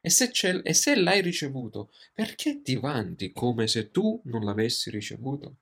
E 0.00 0.10
se, 0.10 0.32
e 0.62 0.74
se 0.74 0.96
l'hai 0.96 1.20
ricevuto, 1.20 1.92
perché 2.12 2.60
ti 2.62 2.74
vanti 2.74 3.30
come 3.30 3.68
se 3.68 3.92
tu 3.92 4.20
non 4.24 4.44
l'avessi 4.44 4.90
ricevuto? 4.90 5.58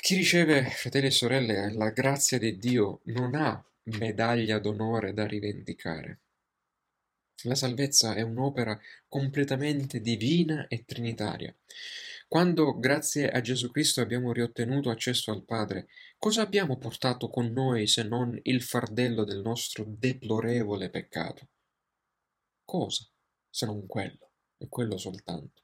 Chi 0.00 0.14
riceve, 0.14 0.64
fratelli 0.70 1.06
e 1.06 1.10
sorelle, 1.10 1.72
la 1.72 1.90
grazia 1.90 2.38
di 2.38 2.58
Dio 2.58 3.00
non 3.04 3.34
ha 3.34 3.64
medaglia 3.84 4.60
d'onore 4.60 5.12
da 5.12 5.26
rivendicare. 5.26 6.20
La 7.44 7.54
salvezza 7.54 8.14
è 8.14 8.20
un'opera 8.20 8.78
completamente 9.08 10.00
divina 10.00 10.66
e 10.68 10.84
trinitaria. 10.84 11.56
Quando, 12.28 12.78
grazie 12.78 13.30
a 13.30 13.40
Gesù 13.40 13.70
Cristo, 13.70 14.02
abbiamo 14.02 14.32
riottenuto 14.32 14.90
accesso 14.90 15.30
al 15.30 15.44
Padre, 15.44 15.86
cosa 16.18 16.42
abbiamo 16.42 16.76
portato 16.76 17.30
con 17.30 17.50
noi 17.52 17.86
se 17.86 18.02
non 18.02 18.38
il 18.42 18.62
fardello 18.62 19.24
del 19.24 19.40
nostro 19.40 19.84
deplorevole 19.86 20.90
peccato? 20.90 21.48
Cosa 22.64 23.06
se 23.50 23.66
non 23.66 23.86
quello, 23.86 24.32
e 24.58 24.68
quello 24.68 24.98
soltanto? 24.98 25.63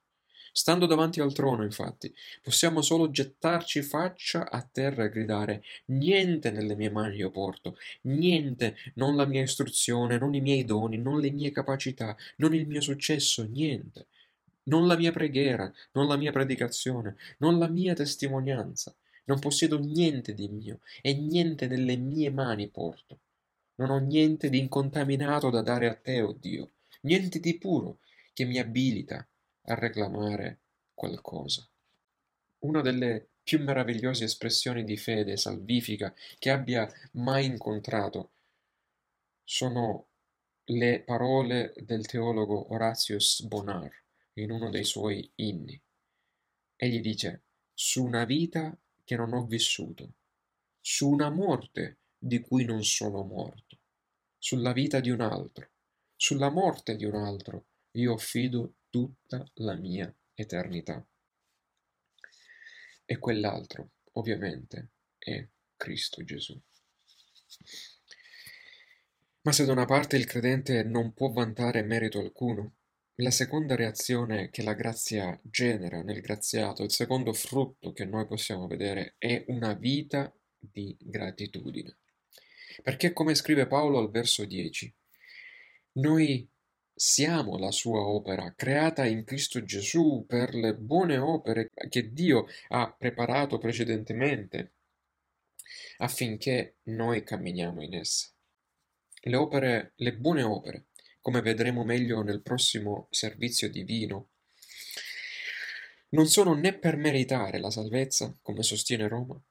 Stando 0.53 0.87
davanti 0.87 1.21
al 1.21 1.33
trono, 1.33 1.63
infatti, 1.63 2.13
possiamo 2.43 2.83
solo 2.83 3.11
gettarci 3.11 3.83
faccia 3.83 4.51
a 4.51 4.61
terra 4.63 5.05
e 5.05 5.09
gridare: 5.09 5.63
Niente 5.87 6.51
nelle 6.51 6.75
mie 6.75 6.91
mani 6.91 7.17
io 7.17 7.31
porto, 7.31 7.77
niente, 8.03 8.77
non 8.95 9.15
la 9.15 9.27
mia 9.27 9.43
istruzione, 9.43 10.19
non 10.19 10.35
i 10.35 10.41
miei 10.41 10.65
doni, 10.65 10.99
non 10.99 11.21
le 11.21 11.31
mie 11.31 11.53
capacità, 11.53 12.17
non 12.37 12.55
il 12.55 12.67
mio 12.67 12.81
successo, 12.81 13.45
niente. 13.45 14.09
Non 14.65 14.87
la 14.87 14.97
mia 14.97 15.13
preghiera, 15.13 15.73
non 15.93 16.07
la 16.07 16.17
mia 16.17 16.33
predicazione, 16.33 17.17
non 17.39 17.59
la 17.59 17.69
mia 17.69 17.95
testimonianza. 17.95 18.95
Non 19.25 19.39
possiedo 19.39 19.79
niente 19.79 20.35
di 20.35 20.49
mio 20.49 20.81
e 21.01 21.15
niente 21.15 21.69
nelle 21.69 21.97
mie 21.97 22.31
mani 22.31 22.69
porto. 22.69 23.21
Non 23.77 23.91
ho 23.91 23.99
niente 23.99 24.51
di 24.51 24.59
incontaminato 24.59 25.49
da 25.51 25.63
dare 25.63 25.89
a 25.89 25.95
te, 25.95 26.21
o 26.21 26.29
oh 26.29 26.33
Dio, 26.33 26.73
niente 27.03 27.39
di 27.39 27.57
puro 27.57 28.01
che 28.33 28.45
mi 28.45 28.59
abilita 28.59 29.27
a 29.71 29.75
reclamare 29.75 30.61
qualcosa. 30.93 31.69
Una 32.61 32.81
delle 32.83 33.29
più 33.43 33.63
meravigliose 33.63 34.25
espressioni 34.25 34.85
di 34.85 34.97
fede 34.97 35.37
salvifica 35.37 36.15
che 36.39 36.51
abbia 36.51 36.91
mai 37.13 37.47
incontrato 37.47 38.33
sono 39.45 40.09
le 40.65 41.03
parole 41.03 41.73
del 41.77 42.07
teologo 42.07 42.73
Horatius 42.73 43.43
Bonar 43.43 43.91
in 44.35 44.51
uno 44.51 44.71
dei 44.71 44.85
suoi 44.85 45.29
inni. 45.37 45.81
Egli 46.77 47.01
dice: 47.01 47.43
Su 47.73 48.05
una 48.05 48.25
vita 48.25 48.77
che 49.05 49.17
non 49.17 49.33
ho 49.33 49.45
vissuto, 49.47 50.15
su 50.81 51.09
una 51.09 51.31
morte 51.31 51.99
di 52.17 52.41
cui 52.41 52.65
non 52.65 52.85
sono 52.85 53.23
morto, 53.23 53.79
sulla 54.39 54.73
vita 54.73 55.01
di 55.01 55.11
un 55.11 55.21
altro, 55.21 55.69
sulla 56.15 56.51
morte 56.51 56.97
di 56.97 57.05
un 57.05 57.15
altro, 57.15 57.65
io 57.93 58.15
affido 58.15 58.75
tutta 58.91 59.49
la 59.55 59.75
mia 59.77 60.15
eternità. 60.35 61.05
E 63.05 63.19
quell'altro, 63.19 63.93
ovviamente, 64.13 64.91
è 65.19 65.47
Cristo 65.77 66.23
Gesù. 66.25 66.61
Ma 69.43 69.53
se 69.53 69.65
da 69.65 69.73
una 69.73 69.87
parte 69.87 70.17
il 70.17 70.27
credente 70.27 70.83
non 70.83 71.15
può 71.15 71.31
vantare 71.31 71.83
merito 71.83 72.19
alcuno, 72.19 72.75
la 73.17 73.31
seconda 73.31 73.75
reazione 73.75 74.51
che 74.51 74.63
la 74.63 74.75
grazia 74.75 75.39
genera 75.43 76.03
nel 76.03 76.21
graziato, 76.21 76.83
il 76.83 76.93
secondo 76.93 77.33
frutto 77.33 77.93
che 77.93 78.05
noi 78.05 78.27
possiamo 78.27 78.67
vedere, 78.67 79.15
è 79.19 79.45
una 79.49 79.75
vita 79.75 80.35
di 80.59 80.97
gratitudine. 81.01 81.99
Perché 82.83 83.13
come 83.13 83.35
scrive 83.35 83.67
Paolo 83.67 83.99
al 83.99 84.11
verso 84.11 84.45
10, 84.45 84.95
noi 85.93 86.49
siamo 87.03 87.57
la 87.57 87.71
sua 87.71 88.01
opera, 88.01 88.53
creata 88.55 89.07
in 89.07 89.25
Cristo 89.25 89.65
Gesù 89.65 90.27
per 90.29 90.55
le 90.55 90.75
buone 90.75 91.17
opere 91.17 91.71
che 91.89 92.13
Dio 92.13 92.47
ha 92.69 92.93
preparato 92.93 93.57
precedentemente 93.57 94.73
affinché 95.97 96.77
noi 96.89 97.25
camminiamo 97.25 97.83
in 97.83 97.95
esse. 97.95 98.33
Le 99.23 99.35
opere, 99.35 99.93
le 99.97 100.15
buone 100.15 100.43
opere, 100.43 100.89
come 101.23 101.41
vedremo 101.41 101.85
meglio 101.85 102.21
nel 102.21 102.43
prossimo 102.43 103.07
servizio 103.09 103.71
divino, 103.71 104.29
non 106.11 106.27
sono 106.27 106.53
né 106.53 106.75
per 106.75 106.97
meritare 106.97 107.61
la 107.61 107.71
salvezza, 107.71 108.37
come 108.43 108.63
sostiene 108.63 109.09
Roma, 109.09 109.43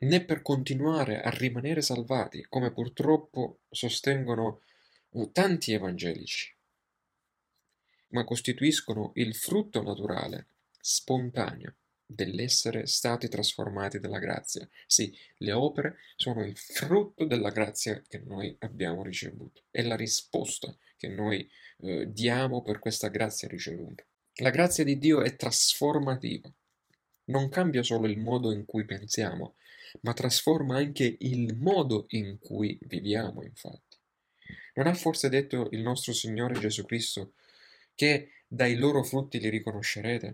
né 0.00 0.22
per 0.22 0.42
continuare 0.42 1.22
a 1.22 1.30
rimanere 1.30 1.80
salvati, 1.80 2.44
come 2.46 2.70
purtroppo 2.70 3.60
sostengono 3.70 4.60
tanti 5.32 5.72
evangelici 5.72 6.58
ma 8.10 8.24
costituiscono 8.24 9.12
il 9.14 9.34
frutto 9.34 9.82
naturale, 9.82 10.46
spontaneo, 10.80 11.74
dell'essere 12.04 12.86
stati 12.86 13.28
trasformati 13.28 14.00
dalla 14.00 14.18
grazia. 14.18 14.68
Sì, 14.86 15.16
le 15.38 15.52
opere 15.52 15.98
sono 16.16 16.44
il 16.44 16.56
frutto 16.56 17.24
della 17.24 17.50
grazia 17.50 18.02
che 18.06 18.18
noi 18.18 18.54
abbiamo 18.60 19.02
ricevuto, 19.02 19.62
è 19.70 19.82
la 19.82 19.96
risposta 19.96 20.76
che 20.96 21.08
noi 21.08 21.48
eh, 21.78 22.12
diamo 22.12 22.62
per 22.62 22.78
questa 22.78 23.08
grazia 23.08 23.48
ricevuta. 23.48 24.04
La 24.36 24.50
grazia 24.50 24.84
di 24.84 24.98
Dio 24.98 25.22
è 25.22 25.36
trasformativa, 25.36 26.52
non 27.26 27.48
cambia 27.48 27.82
solo 27.82 28.06
il 28.06 28.18
modo 28.18 28.52
in 28.52 28.64
cui 28.64 28.84
pensiamo, 28.84 29.54
ma 30.02 30.12
trasforma 30.12 30.76
anche 30.76 31.16
il 31.20 31.56
modo 31.56 32.06
in 32.10 32.38
cui 32.38 32.78
viviamo, 32.82 33.42
infatti. 33.42 33.98
Non 34.74 34.86
ha 34.86 34.94
forse 34.94 35.28
detto 35.28 35.68
il 35.72 35.80
nostro 35.80 36.12
Signore 36.12 36.58
Gesù 36.58 36.84
Cristo 36.84 37.32
che 38.00 38.30
dai 38.48 38.76
loro 38.76 39.02
frutti 39.02 39.38
li 39.38 39.50
riconoscerete. 39.50 40.32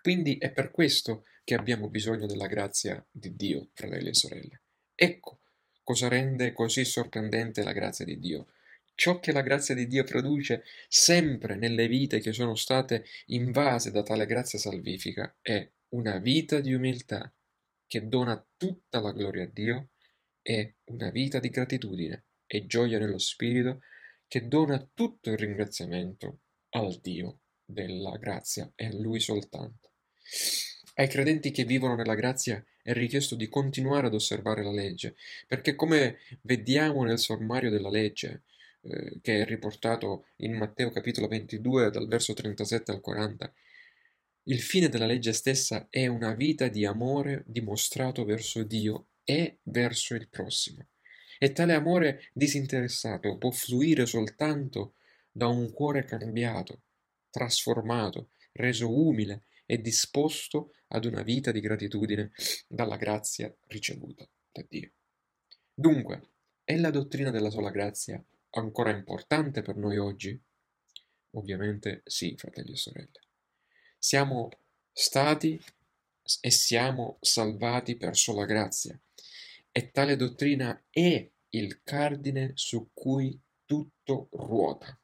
Quindi 0.00 0.38
è 0.38 0.50
per 0.50 0.70
questo 0.70 1.26
che 1.44 1.54
abbiamo 1.54 1.90
bisogno 1.90 2.24
della 2.24 2.46
grazia 2.46 3.04
di 3.10 3.36
Dio, 3.36 3.68
fratelli 3.74 4.08
e 4.08 4.14
sorelle. 4.14 4.60
Ecco 4.94 5.40
cosa 5.82 6.08
rende 6.08 6.54
così 6.54 6.86
sorprendente 6.86 7.62
la 7.62 7.74
grazia 7.74 8.06
di 8.06 8.18
Dio. 8.18 8.46
Ciò 8.94 9.20
che 9.20 9.32
la 9.32 9.42
grazia 9.42 9.74
di 9.74 9.86
Dio 9.86 10.02
produce 10.04 10.64
sempre 10.88 11.56
nelle 11.56 11.88
vite 11.88 12.20
che 12.20 12.32
sono 12.32 12.54
state 12.54 13.04
invase 13.26 13.90
da 13.90 14.02
tale 14.02 14.24
grazia 14.24 14.58
salvifica 14.58 15.36
è 15.42 15.68
una 15.90 16.16
vita 16.20 16.60
di 16.60 16.72
umiltà 16.72 17.30
che 17.86 18.08
dona 18.08 18.42
tutta 18.56 18.98
la 18.98 19.12
gloria 19.12 19.44
a 19.44 19.50
Dio 19.52 19.88
e 20.40 20.76
una 20.84 21.10
vita 21.10 21.38
di 21.38 21.50
gratitudine 21.50 22.24
e 22.46 22.64
gioia 22.64 22.98
nello 22.98 23.18
spirito 23.18 23.82
che 24.26 24.48
dona 24.48 24.82
tutto 24.94 25.28
il 25.28 25.36
ringraziamento 25.36 26.38
al 26.72 26.98
Dio 27.00 27.38
della 27.64 28.16
grazia 28.16 28.70
e 28.74 28.86
a 28.86 28.94
Lui 28.94 29.20
soltanto. 29.20 29.90
Ai 30.94 31.08
credenti 31.08 31.50
che 31.50 31.64
vivono 31.64 31.94
nella 31.94 32.14
grazia 32.14 32.64
è 32.82 32.92
richiesto 32.92 33.34
di 33.34 33.48
continuare 33.48 34.08
ad 34.08 34.14
osservare 34.14 34.62
la 34.62 34.72
legge, 34.72 35.16
perché 35.46 35.74
come 35.74 36.18
vediamo 36.42 37.04
nel 37.04 37.18
sommario 37.18 37.70
della 37.70 37.88
legge, 37.88 38.42
eh, 38.82 39.18
che 39.22 39.40
è 39.40 39.44
riportato 39.44 40.26
in 40.36 40.54
Matteo 40.54 40.90
capitolo 40.90 41.28
22 41.28 41.90
dal 41.90 42.08
verso 42.08 42.34
37 42.34 42.90
al 42.90 43.00
40, 43.00 43.52
il 44.46 44.60
fine 44.60 44.88
della 44.88 45.06
legge 45.06 45.32
stessa 45.32 45.86
è 45.88 46.06
una 46.08 46.34
vita 46.34 46.66
di 46.66 46.84
amore 46.84 47.44
dimostrato 47.46 48.24
verso 48.24 48.64
Dio 48.64 49.06
e 49.24 49.58
verso 49.62 50.14
il 50.14 50.28
prossimo. 50.28 50.86
E 51.38 51.52
tale 51.52 51.74
amore 51.74 52.28
disinteressato 52.32 53.36
può 53.36 53.50
fluire 53.50 54.04
soltanto 54.04 54.94
da 55.32 55.46
un 55.46 55.72
cuore 55.72 56.04
cambiato, 56.04 56.82
trasformato, 57.30 58.30
reso 58.52 58.94
umile 58.94 59.46
e 59.64 59.80
disposto 59.80 60.74
ad 60.88 61.06
una 61.06 61.22
vita 61.22 61.50
di 61.50 61.60
gratitudine 61.60 62.32
dalla 62.68 62.96
grazia 62.96 63.52
ricevuta 63.68 64.28
da 64.52 64.64
Dio. 64.68 64.92
Dunque, 65.72 66.28
è 66.62 66.76
la 66.76 66.90
dottrina 66.90 67.30
della 67.30 67.50
sola 67.50 67.70
grazia 67.70 68.22
ancora 68.50 68.90
importante 68.90 69.62
per 69.62 69.76
noi 69.76 69.96
oggi? 69.96 70.38
Ovviamente 71.30 72.02
sì, 72.04 72.34
fratelli 72.36 72.72
e 72.72 72.76
sorelle. 72.76 73.20
Siamo 73.98 74.50
stati 74.92 75.58
e 76.40 76.50
siamo 76.50 77.16
salvati 77.20 77.96
per 77.96 78.16
sola 78.16 78.44
grazia 78.44 79.00
e 79.72 79.90
tale 79.90 80.16
dottrina 80.16 80.84
è 80.90 81.28
il 81.48 81.82
cardine 81.82 82.52
su 82.54 82.90
cui 82.92 83.40
tutto 83.64 84.28
ruota 84.32 85.01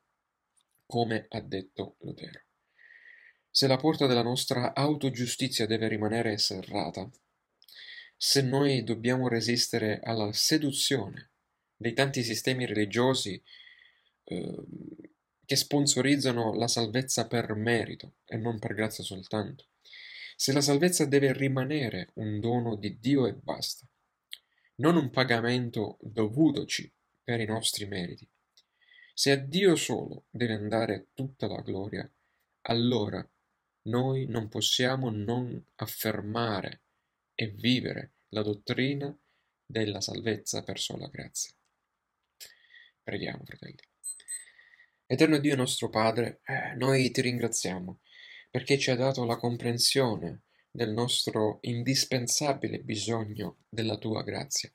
come 0.89 1.27
ha 1.29 1.41
detto 1.41 1.97
Lutero. 2.01 2.45
Se 3.51 3.67
la 3.67 3.77
porta 3.77 4.07
della 4.07 4.23
nostra 4.23 4.75
autogiustizia 4.75 5.67
deve 5.67 5.87
rimanere 5.87 6.39
serrata, 6.39 7.09
se 8.17 8.41
noi 8.41 8.83
dobbiamo 8.85 9.29
resistere 9.29 10.01
alla 10.03 10.33
seduzione 10.33 11.33
dei 11.77 11.93
tanti 11.93 12.23
sistemi 12.23 12.65
religiosi 12.65 13.41
eh, 14.25 14.65
che 15.45 15.57
sponsorizzano 15.57 16.55
la 16.55 16.69
salvezza 16.69 17.27
per 17.27 17.55
merito 17.55 18.15
e 18.25 18.39
non 18.39 18.59
per 18.59 18.73
grazia 18.73 19.05
soltanto, 19.05 19.67
se 20.37 20.53
la 20.53 20.63
salvezza 20.63 21.05
deve 21.05 21.35
rimanere 21.35 22.13
un 22.15 22.41
dono 22.41 22.77
di 22.77 22.99
Dio 22.99 23.27
e 23.27 23.35
basta, 23.35 23.87
non 24.77 24.97
un 24.97 25.11
pagamento 25.11 25.99
dovutoci 26.01 26.91
per 27.23 27.41
i 27.41 27.47
nostri 27.47 27.87
meriti, 27.87 28.27
se 29.19 29.33
a 29.33 29.37
Dio 29.37 29.75
solo 29.75 30.27
deve 30.31 30.53
andare 30.53 31.09
tutta 31.13 31.49
la 31.49 31.61
gloria, 31.61 32.09
allora 32.69 33.29
noi 33.89 34.27
non 34.27 34.49
possiamo 34.49 35.11
non 35.11 35.61
affermare 35.75 36.83
e 37.35 37.49
vivere 37.49 38.13
la 38.29 38.43
dottrina 38.43 39.13
della 39.67 40.01
salvezza 40.01 40.63
per 40.63 40.79
sola 40.79 41.09
grazia. 41.09 41.53
Preghiamo, 43.03 43.43
fratelli. 43.45 43.83
Eterno 45.05 45.39
Dio 45.39 45.57
nostro 45.57 45.91
Padre, 45.91 46.41
eh, 46.45 46.77
noi 46.77 47.11
ti 47.11 47.21
ringraziamo 47.21 47.99
perché 48.53 48.79
ci 48.79 48.91
hai 48.91 48.97
dato 48.97 49.25
la 49.25 49.37
comprensione 49.37 50.43
del 50.71 50.93
nostro 50.93 51.59
indispensabile 51.63 52.79
bisogno 52.79 53.65
della 53.69 53.97
tua 53.97 54.23
grazia 54.23 54.73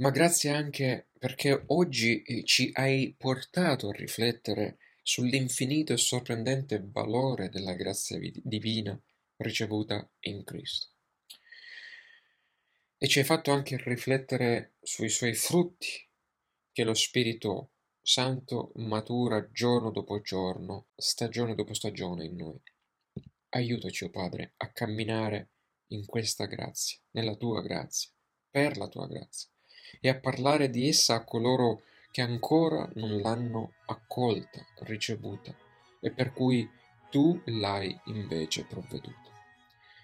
ma 0.00 0.10
grazie 0.10 0.50
anche 0.50 1.08
perché 1.18 1.64
oggi 1.66 2.22
eh, 2.22 2.44
ci 2.44 2.70
hai 2.74 3.14
portato 3.16 3.90
a 3.90 3.92
riflettere 3.92 4.78
sull'infinito 5.02 5.92
e 5.92 5.98
sorprendente 5.98 6.82
valore 6.82 7.50
della 7.50 7.74
grazia 7.74 8.18
divina 8.42 8.98
ricevuta 9.36 10.10
in 10.20 10.42
Cristo. 10.44 10.88
E 12.96 13.08
ci 13.08 13.18
hai 13.18 13.24
fatto 13.24 13.50
anche 13.50 13.76
riflettere 13.76 14.74
sui 14.82 15.08
suoi 15.08 15.34
frutti 15.34 16.08
che 16.72 16.84
lo 16.84 16.94
Spirito 16.94 17.72
Santo 18.00 18.72
matura 18.76 19.50
giorno 19.50 19.90
dopo 19.90 20.20
giorno, 20.22 20.88
stagione 20.96 21.54
dopo 21.54 21.74
stagione 21.74 22.24
in 22.24 22.36
noi. 22.36 22.60
Aiutaci, 23.50 24.04
oh 24.04 24.10
Padre, 24.10 24.54
a 24.56 24.70
camminare 24.70 25.50
in 25.88 26.06
questa 26.06 26.46
grazia, 26.46 26.98
nella 27.10 27.34
tua 27.36 27.60
grazia, 27.60 28.10
per 28.48 28.76
la 28.76 28.88
tua 28.88 29.06
grazia, 29.06 29.48
e 30.00 30.08
a 30.08 30.18
parlare 30.18 30.70
di 30.70 30.88
essa 30.88 31.14
a 31.14 31.24
coloro 31.24 31.82
che 32.10 32.20
ancora 32.22 32.88
non 32.94 33.20
l'hanno 33.20 33.72
accolta, 33.86 34.64
ricevuta, 34.80 35.54
e 36.00 36.10
per 36.10 36.32
cui 36.32 36.68
tu 37.10 37.40
l'hai 37.46 37.98
invece 38.06 38.64
provveduta. 38.64 39.30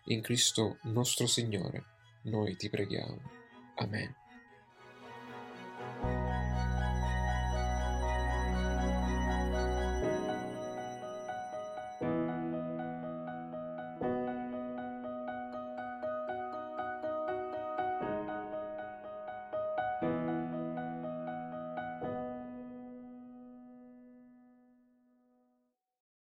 In 0.06 0.20
Cristo 0.20 0.78
nostro 0.82 1.26
Signore, 1.26 1.84
noi 2.22 2.56
ti 2.56 2.68
preghiamo. 2.68 3.20
Amen. 3.76 4.25